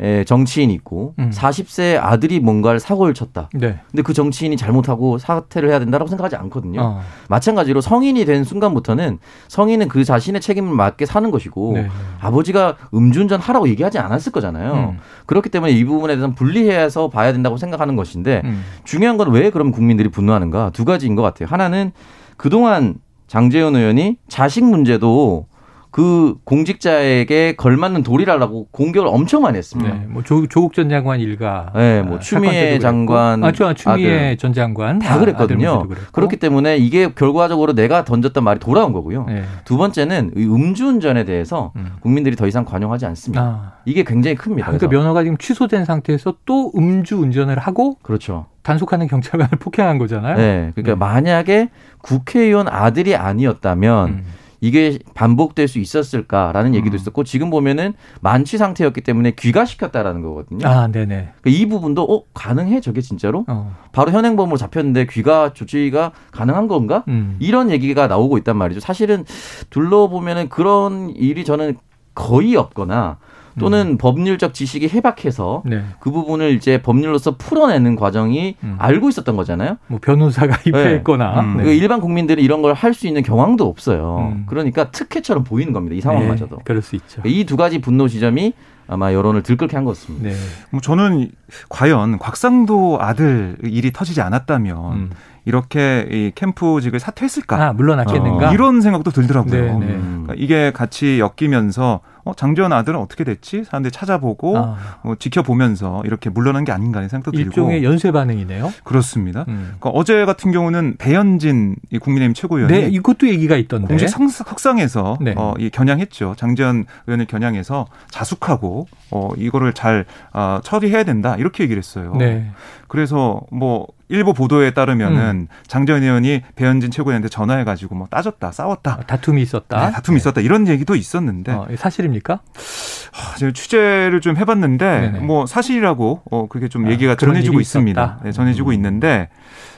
[0.02, 1.30] 에, 정치인이 있고 음.
[1.34, 3.50] 40세 아들이 뭔가를 사고를 쳤다.
[3.54, 3.80] 네.
[3.92, 6.82] 근데 그 정치인이 잘못하고 사퇴를 해야 된다고 생각하지 않거든요.
[6.82, 7.02] 어.
[7.28, 11.88] 마찬가지로 성인이 된 순간부터는 성인은 그 자신의 책임을 맡게 사는 것이고 네.
[12.22, 14.74] 아버지가 음주운전 하라고 얘기하지 않았을 거잖아요.
[14.94, 15.00] 음.
[15.26, 18.64] 그렇기 때문에 이 부분에 대해서는 분리해서 봐야 된다고 생각하는 것인데 음.
[18.84, 21.48] 중요한 건 왜 그럼 국민들이 분노하는가 두 가지인 것 같아요.
[21.52, 21.92] 하나는
[22.38, 22.96] 그동안
[23.28, 25.46] 장재현 의원이 자식 문제도
[25.92, 29.92] 그 공직자에게 걸맞는 도리라고 공격을 엄청 많이 했습니다.
[29.92, 30.06] 네.
[30.08, 31.72] 뭐 조, 조국 전 장관 일가.
[31.76, 33.44] 네, 뭐 아, 추미애 장관.
[33.44, 34.38] 아, 저 추미애 아들.
[34.38, 35.88] 전 장관 다 아, 그랬거든요.
[35.88, 36.12] 그랬고.
[36.12, 39.26] 그렇기 때문에 이게 결과적으로 내가 던졌던 말이 돌아온 거고요.
[39.26, 39.44] 네.
[39.66, 41.94] 두 번째는 이 음주운전에 대해서 음.
[42.02, 43.42] 국민들이 더 이상 관용하지 않습니다.
[43.42, 43.72] 아.
[43.86, 44.68] 이게 굉장히 큽니다.
[44.68, 44.88] 그러니까.
[44.88, 48.46] 면허가 지금 취소된 상태에서 또 음주 운전을 하고 그렇죠.
[48.62, 50.38] 단속하는 경찰관을 폭행한 거잖아요.
[50.38, 50.72] 네.
[50.76, 50.96] 그러니까 네.
[50.96, 51.70] 만약에
[52.02, 54.24] 국회의원 아들이 아니었다면 음.
[54.62, 60.68] 이게 반복될 수 있었을까라는 얘기도 있었고 지금 보면은 만취 상태였기 때문에 귀가시켰다라는 거거든요.
[60.68, 61.34] 아, 네네.
[61.42, 63.46] 그러니까 이 부분도 어 가능해 저게 진짜로?
[63.48, 63.76] 어.
[63.92, 67.04] 바로 현행범으로 잡혔는데 귀가 조치가 가능한 건가?
[67.08, 67.38] 음.
[67.40, 68.80] 이런 얘기가 나오고 있단 말이죠.
[68.80, 69.26] 사실은
[69.70, 71.78] 둘러보면은 그런 일이 저는
[72.14, 73.18] 거의 없거나
[73.60, 75.84] 또는 법률적 지식이 해박해서 네.
[76.00, 78.76] 그 부분을 이제 법률로서 풀어내는 과정이 음.
[78.80, 79.78] 알고 있었던 거잖아요.
[79.88, 81.42] 뭐 변호사가 입회했거나.
[81.42, 81.58] 음.
[81.58, 81.64] 네.
[81.64, 84.32] 그 일반 국민들은 이런 걸 할 수 있는 경황도 없어요.
[84.34, 84.44] 음.
[84.48, 85.96] 그러니까 특혜처럼 보이는 겁니다.
[85.96, 86.56] 이 상황마저도.
[86.58, 87.22] 네, 그럴 수 있죠.
[87.26, 88.54] 이 두 가지 분노 지점이
[88.88, 90.30] 아마 여론을 들끓게 한 것 같습니다.
[90.30, 90.36] 네.
[90.72, 91.30] 뭐 저는
[91.70, 95.10] 과연 곽상도 아들 일이 터지지 않았다면 음.
[95.46, 97.68] 이렇게 이 캠프직을 사퇴했을까?
[97.70, 98.50] 아, 물러났겠는가?
[98.50, 99.80] 어, 이런 생각도 들더라고요.
[99.80, 99.94] 네, 네.
[99.94, 100.24] 음.
[100.26, 103.64] 그러니까 이게 같이 엮이면서 어, 장재원 아들은 어떻게 됐지?
[103.64, 108.72] 사람들이 찾아보고 아, 어, 지켜보면서 이렇게 물러난 게 아닌가 하는 생각도 일종의 들고 연쇄 반응이네요.
[108.84, 109.46] 그렇습니다.
[109.48, 109.76] 음.
[109.80, 113.88] 그러니까 어제 같은 경우는 배현진 이 국민의힘 최고위원이 네, 이것도 얘기가 있던데.
[113.88, 115.34] 공식 상, 석상에서 네.
[115.38, 116.36] 어, 이 겨냥했죠.
[116.38, 122.14] 장재현 의원을 겨냥해서 자숙하고 어, 이거를 잘 어, 처리해야 된다 이렇게 얘기를 했어요.
[122.18, 122.52] 네.
[122.90, 125.48] 그래서 뭐 일부 보도에 따르면은 음.
[125.68, 129.86] 장재현 의원이 배현진 최고위원한테 전화해가지고 뭐 따졌다, 싸웠다, 아, 다툼이 있었다.
[129.86, 132.34] 네, 다툼이 있었다 이런 얘기도 있었는데 어, 사실입니까?
[132.34, 135.20] 아, 제가 취재를 좀 해봤는데 네네.
[135.20, 138.20] 뭐 사실이라고 어 그게 좀 아, 얘기가 전해지고 있습니다.
[138.24, 138.74] 네, 전해지고 음.
[138.74, 139.30] 있는데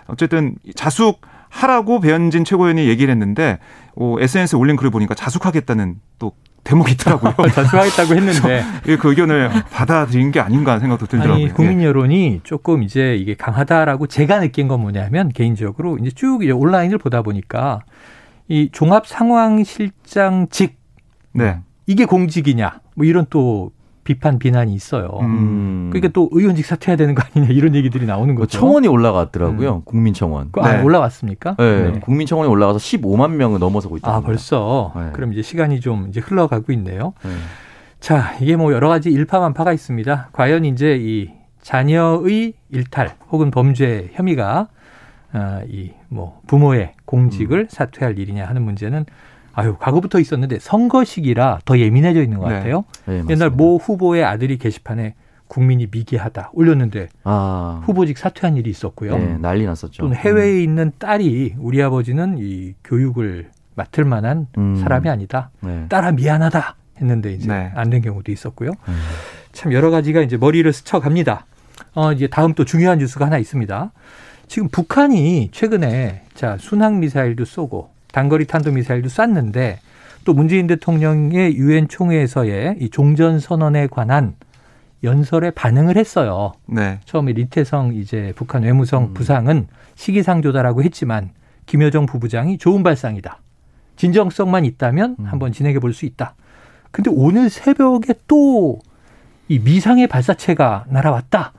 [0.07, 3.59] 어쨌든 자숙 하라고 배현진 최고위원이 얘기를 했는데
[3.95, 6.31] 어, SNS에 올린 글을 보니까 자숙하겠다는 또
[6.63, 7.33] 대목이 있더라고요.
[7.49, 11.45] 자수하겠다고 했는데 예, 그 의견을 받아들인 게 아닌가 하는 생각도 들더라고요.
[11.45, 16.51] 아니 국민 여론이 조금 이제 이게 강하다라고 제가 느낀 건 뭐냐면 개인적으로 이제 쭉 이제
[16.51, 17.81] 온라인을 보다 보니까
[18.47, 20.77] 이 종합 상황 실장직
[21.39, 21.43] 예.
[21.43, 21.59] 네.
[21.87, 23.71] 이게 공직이냐 뭐 이런 또
[24.11, 25.19] 비판 비난이 있어요.
[25.21, 25.89] 음.
[25.89, 28.59] 그러니까 또 의원직 사퇴해야 되는 거 아니냐 이런 얘기들이 나오는 그 거죠.
[28.59, 29.83] 청원이 올라갔더라고요.
[29.85, 30.49] 국민청원.
[30.51, 30.83] 그, 아, 네.
[30.83, 31.55] 올라왔습니까?
[31.57, 34.13] 네, 국민청원이 올라가서 15만 명을 넘어서고 있다.
[34.13, 35.09] 아 벌써 네.
[35.13, 37.13] 그럼 이제 시간이 좀 이제 흘러가고 있네요.
[37.23, 37.31] 네.
[38.01, 40.29] 자, 이게 뭐 여러 가지 일파만파가 있습니다.
[40.33, 44.67] 과연 이제 이 자녀의 일탈 혹은 범죄 혐의가
[45.33, 49.05] 어, 이뭐 부모의 공직을 사퇴할 일이냐 하는 문제는
[49.53, 52.55] 아유 과거부터 있었는데 선거 시기라 더 예민해져 있는 것 네.
[52.55, 52.85] 같아요.
[53.05, 53.49] 네, 옛날 맞습니다.
[53.49, 55.15] 모 후보의 아들이 게시판에
[55.47, 57.81] 국민이 미개하다 올렸는데 아.
[57.85, 59.17] 후보직 사퇴한 일이 있었고요.
[59.17, 60.03] 네, 난리 났었죠.
[60.03, 64.75] 또는 해외에 있는 딸이 우리 아버지는 이 교육을 맡을 만한 음.
[64.77, 65.49] 사람이 아니다.
[65.59, 65.87] 네.
[65.89, 67.71] 딸아 미안하다 했는데 이제 네.
[67.75, 68.71] 안된 경우도 있었고요.
[68.87, 68.99] 음.
[69.51, 71.45] 참 여러 가지가 이제 머리를 스쳐갑니다.
[71.95, 73.91] 어, 이제 다음 또 중요한 뉴스가 하나 있습니다.
[74.47, 79.79] 지금 북한이 최근에 자 순항 미사일도 쏘고 단거리 탄도 미사일도 쐈는데
[80.25, 84.35] 또 문재인 대통령의 유엔 총회에서의 이 종전 선언에 관한
[85.03, 86.51] 연설에 반응을 했어요.
[86.67, 86.99] 네.
[87.05, 89.13] 처음에 리태성 이제 북한 외무성 음.
[89.13, 91.31] 부상은 시기상조다라고 했지만
[91.65, 93.39] 김여정 부부장이 좋은 발상이다.
[93.95, 95.25] 진정성만 있다면 음.
[95.25, 96.35] 한번 진행해 볼 수 있다.
[96.91, 98.79] 근데 오늘 새벽에 또
[99.51, 101.51] 이 미상의 발사체가 날아왔다.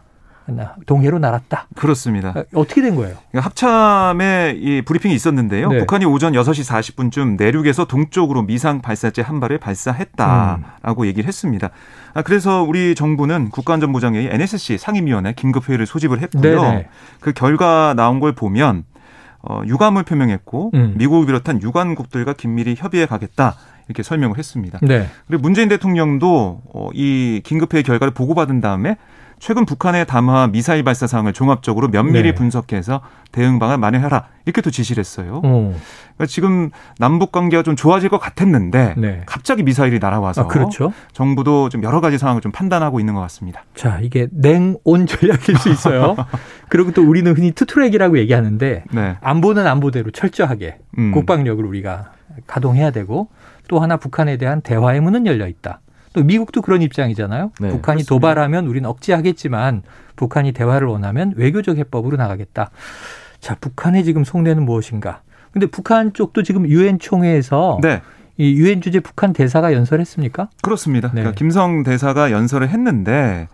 [0.47, 1.69] 나- 동해로 날았다.
[1.77, 2.31] 그렇습니다.
[2.37, 3.17] 어, 어떻게 된 거예요?
[3.31, 5.69] 그러니까 합참에 이 브리핑이 있었는데요.
[5.69, 5.79] 네.
[5.79, 11.71] 북한이 오전 6시 40분쯤 내륙에서 동쪽으로 미상 발사체 한 발을 발사했다라고 얘기를 했습니다.
[12.15, 16.61] 아, 그래서 우리 정부는 국가안전보장회의 NSC 상임위원회 긴급회의를 소집을 했고요.
[16.63, 16.89] 네네.
[17.21, 18.85] 그 결과 나온 걸 보면
[19.43, 20.95] 어, 유감을 표명했고 음.
[20.97, 23.57] 미국을 비롯한 유관국들과 긴밀히 협의해 가겠다
[23.89, 24.79] 이렇게 설명을 했습니다.
[24.83, 25.09] 네.
[25.27, 28.97] 그리고 문재인 대통령도 어, 이 긴급회의 결과를 보고받은 다음에
[29.43, 32.33] 최근 북한의 담화 미사일 발사 사항을 종합적으로 면밀히 네.
[32.33, 33.01] 분석해서
[33.33, 35.41] 대응 방안 마련해라 이렇게 또 지시를 했어요.
[35.43, 35.75] 어,
[36.15, 39.23] 그러니까 지금 남북 관계가 좀 좋아질 것 같았는데 네.
[39.27, 40.93] 갑자기 미사일이 날아와서 아, 그렇죠.
[41.13, 43.65] 정부도 좀 여러 가지 상황을 좀 판단하고 있는 것 같습니다.
[43.75, 46.15] 자, 이게 냉온 전략일 수 있어요.
[46.71, 49.17] 그리고 또 우리는 흔히 two-track이라고 얘기하는데 네.
[49.21, 51.11] 안보는 안보대로 철저하게 음.
[51.11, 52.13] 국방력을 우리가
[52.47, 53.29] 가동해야 되고
[53.67, 55.81] 또 하나 북한에 대한 대화의 문은 열려 있다.
[56.13, 57.53] 또 미국도 그런 입장이잖아요.
[57.61, 59.83] 네, 북한이 도발하면 우리는 억제하겠지만
[60.17, 62.71] 북한이 대화를 원하면 외교적 해법으로 나가겠다.
[63.41, 65.23] 자, 북한의 지금 속내는 무엇인가?
[65.53, 68.01] 근데 북한 쪽도 지금 유엔 총회에서 네.
[68.39, 70.49] 이 유엔 주재 북한 대사가 연설했습니까?
[70.63, 71.09] 그렇습니다.
[71.09, 71.21] 네.
[71.21, 73.49] 그러니까 김성 대사가 연설을 했는데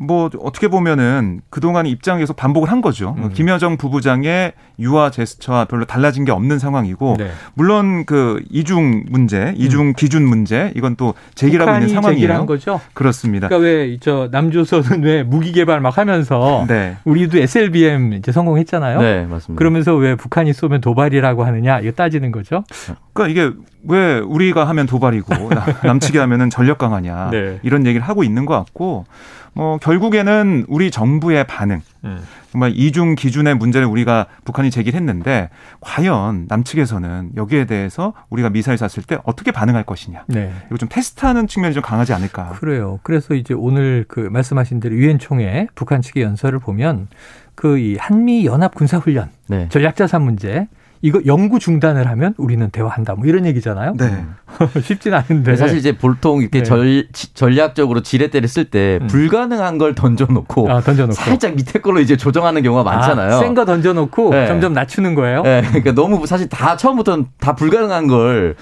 [0.00, 3.16] 뭐 어떻게 보면은 그동안 입장 계속 반복을 한 거죠.
[3.18, 3.30] 음.
[3.32, 7.30] 김여정 부부장의 유화 제스처와 별로 달라진 게 없는 상황이고 네.
[7.54, 11.88] 물론 그 이중 문제, 이중 기준 문제 이건 또 제기하고 있는 음.
[11.88, 12.46] 제기를 한 상황이에요.
[12.46, 12.80] 거죠.
[12.94, 13.48] 그렇습니다.
[13.48, 16.96] 그러니까 왜 저 남조선은 왜 무기 개발 막 하면서 네.
[17.04, 19.00] 우리도 SLBM 이제 성공했잖아요.
[19.00, 19.58] 네, 맞습니다.
[19.58, 22.62] 그러면서 왜 북한이 쏘면 도발이라고 하느냐 이거 따지는 거죠.
[23.12, 23.56] 그러니까 이게
[23.88, 27.58] 왜 우리가 하면 도발이고 남- 남측이 하면은 전력 강화냐 네.
[27.64, 29.06] 이런 얘기를 하고 있는 것 같고
[29.54, 31.82] 뭐 결국에는 우리 정부의 반응
[32.52, 39.18] 정말 이중 기준의 문제를 우리가 북한이 제기했는데 과연 남측에서는 여기에 대해서 우리가 미사일 쐈을 때
[39.24, 40.52] 어떻게 반응할 것이냐 네.
[40.66, 42.50] 이거 좀 테스트하는 측면이 좀 강하지 않을까.
[42.50, 43.00] 그래요.
[43.02, 47.08] 그래서 이제 오늘 그 말씀하신 대로 유엔 총회 북한 측의 연설을 보면
[47.54, 49.68] 그 이 한미 연합 군사 훈련 네.
[49.68, 50.68] 전략자산 문제
[51.00, 53.14] 이거 영구 중단을 하면 우리는 대화한다.
[53.14, 53.94] 뭐 이런 얘기잖아요.
[53.96, 54.24] 네.
[54.82, 55.54] 쉽진 않은데.
[55.56, 56.64] 사실 이제 보통 이렇게 네.
[56.64, 59.06] 절, 지- 전략적으로 지렛대를 쓸때 음.
[59.06, 63.38] 불가능한 걸 던져놓고 아, 던져놓고 살짝 밑에 걸로 이제 조정하는 경우가 많잖아요.
[63.38, 64.46] 센거 던져놓고 네.
[64.48, 65.42] 점점 낮추는 거예요.
[65.42, 68.56] 네, 그러니까 너무 사실 다 처음부터는 다 불가능한 걸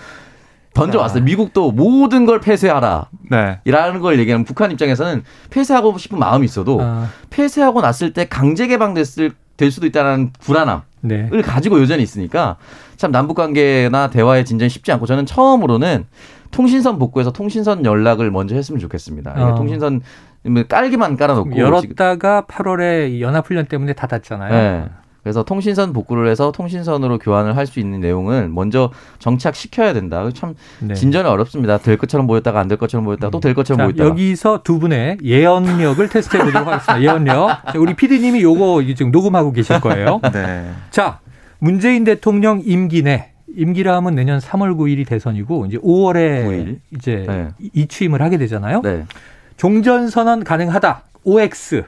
[0.75, 1.22] 던져왔어요.
[1.22, 1.25] 아.
[1.25, 3.09] 미국도 모든 걸 폐쇄하라.
[3.31, 3.61] 네.
[3.64, 9.33] 이라는 걸 얘기하면 북한 입장에서는 폐쇄하고 싶은 마음이 있어도 아, 폐쇄하고 났을 때 강제 개방됐을
[9.57, 11.29] 될 수도 있다는 불안함을 네.
[11.42, 12.57] 가지고 여전히 있으니까
[12.97, 16.07] 참 남북 관계나 대화의 진전이 쉽지 않고 저는 처음으로는
[16.51, 19.33] 통신선 복구해서 통신선 연락을 먼저 했으면 좋겠습니다.
[19.37, 19.55] 어.
[19.55, 20.01] 통신선
[20.45, 24.53] 뭐 깔기만 깔아놓고 열었다가 8월에 이 연합훈련 때문에 닫았잖아요.
[24.53, 24.88] 네.
[25.27, 30.25] 그래서 통신선 복구를 해서 통신선으로 교환을 할 수 있는 내용을 먼저 정착시켜야 된다.
[30.33, 30.95] 참 네.
[30.95, 31.79] 진전이 어렵습니다.
[31.79, 34.09] 될 것처럼 보였다가 안 될 것처럼 보였다가 또 될 것처럼 자, 보였다가.
[34.11, 37.03] 여기서 두 분의 예언력을 테스트해 보도록 하겠습니다.
[37.03, 37.49] 예언력.
[37.49, 40.21] 자, 우리 PD님이 요거 지금 녹음하고 계실 거예요.
[40.33, 40.71] 네.
[40.93, 41.19] 자,
[41.59, 46.79] 문재인 대통령 임기 내 임기라 하면 내년 3월 9일이 대선이고 이제 5월에 9일.
[46.95, 47.49] 이제 네.
[47.75, 48.81] 이 취임을 하게 되잖아요.
[48.83, 49.05] 네.
[49.57, 51.03] 종전 선언 가능하다.
[51.25, 51.83] OX.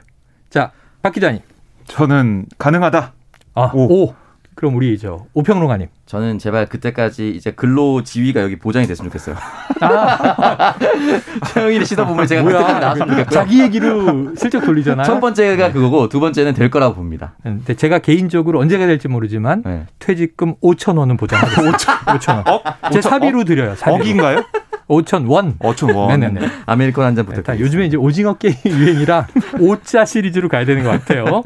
[0.49, 0.71] 자,
[1.01, 1.39] 박 기자님.
[1.85, 3.13] 저는 가능하다.
[3.55, 4.03] 아, 오.
[4.03, 4.13] 오.
[4.59, 5.87] 그럼 우리 저 오평론가님.
[6.05, 9.37] 저는 제발 그때까지 이제 근로 지위가 여기 보장이 됐으면 좋겠어요.
[11.53, 13.33] 최영일의 시사본부에 제가 그때까지 나왔으면 좋겠고요.
[13.33, 15.05] 자기 얘기로 슬쩍 돌리잖아요.
[15.05, 17.35] 첫 번째가 그거고 두 번째는 될 거라고 봅니다.
[17.41, 19.85] 근데 제가 개인적으로 언제가 될지 모르지만 네.
[19.99, 21.77] 퇴직금 5천 원은 보장하겠습니다.
[22.19, 22.43] 5천 원.
[22.49, 22.63] 억?
[22.91, 23.75] 제 사비로 드려요.
[23.75, 24.03] 사비로.
[24.03, 24.43] 억인가요?
[24.89, 25.55] 5천 원.
[25.59, 26.19] 어촌 원.
[26.19, 26.45] 네네네.
[26.65, 27.65] 아메리카노 한잔다 부탁드립니다.
[27.65, 29.27] 요즘에 이제 오징어 게임 유행이라
[29.59, 31.43] 오자 시리즈로 가야 되는 것 같아요.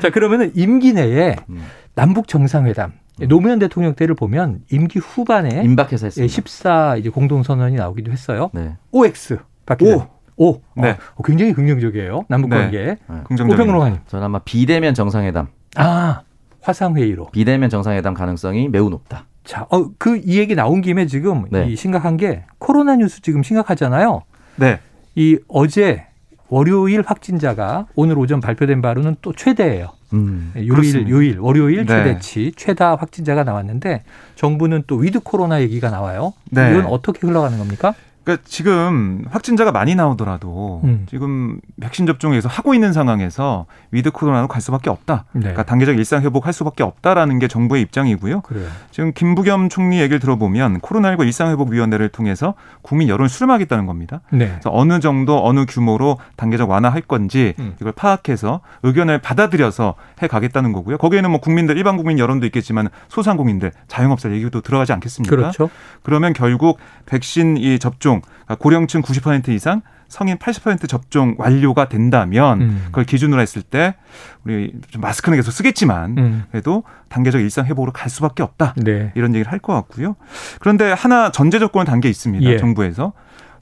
[0.00, 1.62] 자 그러면은 임기 내에 음.
[1.96, 2.92] 남북 정상회담
[3.28, 6.32] 노무현 대통령 때를 보면 임기 후반에 임박해서 예, 했습니다.
[6.32, 8.50] 14 이제 공동 선언이 나오기도 했어요.
[8.52, 8.76] 네.
[8.92, 9.96] OX 박 기자.
[9.96, 10.06] 오.
[10.38, 10.60] 오.
[10.76, 10.98] 네.
[11.14, 12.26] 어, 굉장히 긍정적이에요.
[12.28, 12.56] 남북 네.
[12.56, 12.96] 관계.
[13.24, 13.54] 긍정적인.
[13.54, 14.00] 오평론가님.
[14.06, 16.20] 저는 아마 비대면 정상회담, 아
[16.60, 17.30] 화상 회의로.
[17.30, 19.24] 비대면 정상회담 가능성이 매우 높다.
[19.44, 21.66] 자, 어, 그 이 얘기 나온 김에 지금 네.
[21.68, 24.22] 이 심각한 게 코로나 뉴스 지금 심각하잖아요.
[24.56, 24.80] 네.
[25.14, 26.04] 이 어제
[26.48, 29.88] 월요일 확진자가 오늘 오전 발표된 바로는 또 최대예요.
[30.12, 30.52] 음.
[30.56, 31.10] 요일, 그렇습니다.
[31.10, 31.86] 요일, 월요일 네.
[31.86, 34.02] 최대치 최다 확진자가 나왔는데
[34.34, 36.32] 정부는 또 위드 코로나 얘기가 나와요.
[36.50, 36.70] 네.
[36.70, 37.94] 이건 어떻게 흘러가는 겁니까?
[38.26, 41.06] 그러니까 지금 확진자가 많이 나오더라도 음.
[41.08, 45.26] 지금 백신 접종에서 하고 있는 상황에서 위드 코로나로 갈 수밖에 없다.
[45.32, 45.40] 네.
[45.42, 48.40] 그러니까 단계적 일상 회복할 수밖에 없다라는 게 정부의 입장이고요.
[48.40, 48.66] 그래요.
[48.90, 54.22] 지금 김부겸 총리 얘기를 들어보면 코로나19 일상 회복 위원회를 통해서 국민 여론을 수렴하겠다는 겁니다.
[54.32, 54.48] 네.
[54.48, 57.76] 그래서 어느 정도 어느 규모로 단계적 완화할 건지 음.
[57.80, 60.98] 이걸 파악해서 의견을 받아들여서 해 가겠다는 거고요.
[60.98, 65.36] 거기에는 뭐 국민들 일반 국민 여론도 있겠지만 소상공인들 자영업자 얘기도 들어가지 않겠습니까?
[65.36, 65.70] 그렇죠.
[66.02, 72.82] 그러면 결국 백신 이 접종 그러니까 고령층 90% 이상 성인 80% 접종 완료가 된다면 음.
[72.86, 73.96] 그걸 기준으로 했을 때
[74.44, 76.44] 우리 좀 마스크는 계속 쓰겠지만 음.
[76.52, 78.74] 그래도 단계적 일상 회복으로 갈 수밖에 없다.
[78.76, 79.10] 네.
[79.16, 80.14] 이런 얘기를 할 것 같고요.
[80.60, 82.48] 그런데 하나 전제 조건을 단게 있습니다.
[82.48, 82.56] 예.
[82.58, 83.12] 정부에서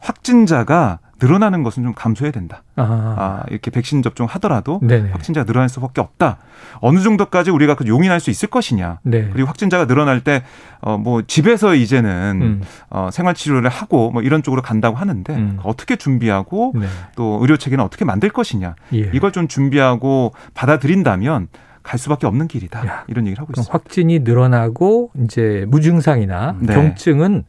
[0.01, 2.63] 확진자가 늘어나는 것은 좀 감소해야 된다.
[2.77, 3.15] 아.
[3.17, 5.11] 아, 이렇게 백신 접종 하더라도 네네.
[5.11, 6.37] 확진자가 늘어날 수밖에 없다.
[6.81, 8.99] 어느 정도까지 우리가 그 용인할 수 있을 것이냐.
[9.03, 9.31] 네.
[9.33, 10.43] 그리고 확진자가 늘어날 때,
[10.81, 12.63] 어, 뭐, 집에서 이제는, 음.
[12.91, 15.59] 어, 생활 치료를 하고 뭐 이런 쪽으로 간다고 하는데, 음.
[15.63, 16.87] 어떻게 준비하고 네.
[17.17, 18.75] 또 의료 체계는 어떻게 만들 것이냐.
[18.93, 19.11] 예.
[19.15, 21.49] 이걸 좀 준비하고 받아들인다면
[21.83, 22.87] 갈 수밖에 없는 길이다.
[22.87, 23.05] 야.
[23.09, 23.73] 이런 얘기를 하고 있습니다.
[23.73, 26.75] 확진이 늘어나고 이제 무증상이나 네.
[26.75, 27.45] 경증은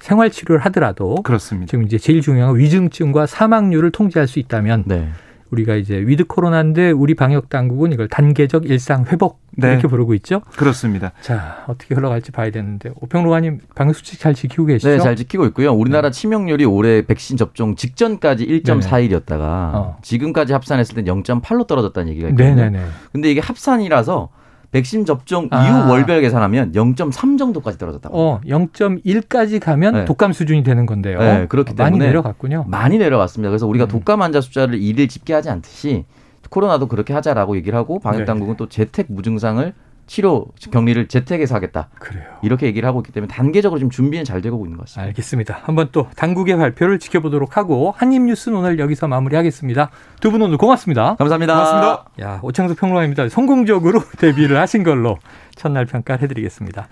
[0.00, 1.70] 생활 치료를 하더라도 그렇습니다.
[1.70, 5.08] 지금 이제 제일 중요한 건 위중증과 사망률을 통제할 수 있다면 네.
[5.50, 9.72] 우리가 이제 위드 코로나인데 우리 방역 당국은 이걸 단계적 일상 회복 네.
[9.72, 10.40] 이렇게 부르고 있죠.
[10.56, 11.12] 그렇습니다.
[11.20, 14.88] 자 어떻게 흘러갈지 봐야 되는데 오 평론가님 방역 수칙 잘 지키고 계시죠?
[14.90, 15.72] 네, 잘 지키고 있고요.
[15.72, 19.96] 우리나라 치명률이 올해 백신 접종 직전까지 1.41이었다가 어.
[20.02, 22.54] 지금까지 합산했을 때 0.8로 떨어졌다는 얘기가 있거든요.
[22.54, 22.84] 네네네.
[23.12, 24.28] 근데 이게 합산이라서
[24.74, 25.64] 백신 접종 아.
[25.64, 28.18] 이후 월별 계산하면 0.3 정도까지 떨어졌다고.
[28.18, 30.04] 어 0.1까지 가면 네.
[30.04, 31.20] 독감 수준이 되는 건데요.
[31.20, 32.64] 네, 그렇기 많이 때문에 내려갔군요.
[32.66, 33.50] 많이 내려왔습니다.
[33.50, 33.88] 그래서 우리가 음.
[33.88, 36.04] 독감 환자 숫자를 일일 집계하지 않듯이
[36.50, 38.24] 코로나도 그렇게 하자라고 얘기를 하고 방역 네.
[38.24, 39.72] 당국은 또 재택 무증상을
[40.06, 41.88] 치료 격리를 재택에서 하겠다.
[41.98, 42.24] 그래요.
[42.42, 45.06] 이렇게 얘기를 하고 있기 때문에 단계적으로 지금 준비는 잘 되고 있는 것 같습니다.
[45.08, 45.60] 알겠습니다.
[45.64, 49.90] 한번 또 당국의 발표를 지켜보도록 하고 한입 뉴스는 오늘 여기서 마무리하겠습니다.
[50.20, 51.14] 두 분 오늘 고맙습니다.
[51.16, 51.54] 감사합니다.
[51.54, 52.04] 고맙습니다.
[52.20, 53.28] 야 오창석 평론가입니다.
[53.28, 55.16] 성공적으로 데뷔를 하신 걸로
[55.56, 56.88] 첫날 평가를 해드리겠습니다.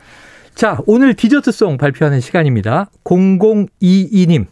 [0.55, 2.89] 자 오늘 디저트송 발표하는 시간입니다.
[3.05, 4.47] 0022님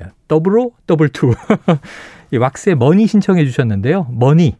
[0.00, 1.32] 야, double O double two
[2.30, 4.06] 이 왁스의 Money 신청해 주셨는데요.
[4.10, 4.56] Money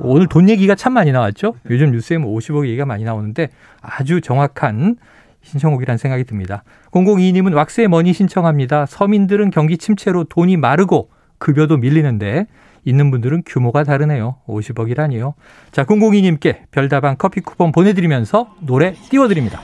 [0.00, 1.54] 오늘 돈 얘기가 참 많이 나왔죠.
[1.70, 3.48] 요즘 뉴스에 뭐 50억 얘기가 많이 나오는데
[3.80, 4.96] 아주 정확한
[5.42, 6.62] 신청곡이라는 생각이 듭니다.
[6.92, 8.86] 0022님은 왁스의 머니 신청합니다.
[8.86, 12.46] 서민들은 경기 침체로 돈이 마르고 급여도 밀리는데
[12.84, 14.36] 있는 분들은 규모가 다르네요.
[14.46, 15.34] 50억이라니요.
[15.70, 19.60] 자, 002님께 별다방 커피 쿠폰 보내드리면서 노래 띄워드립니다.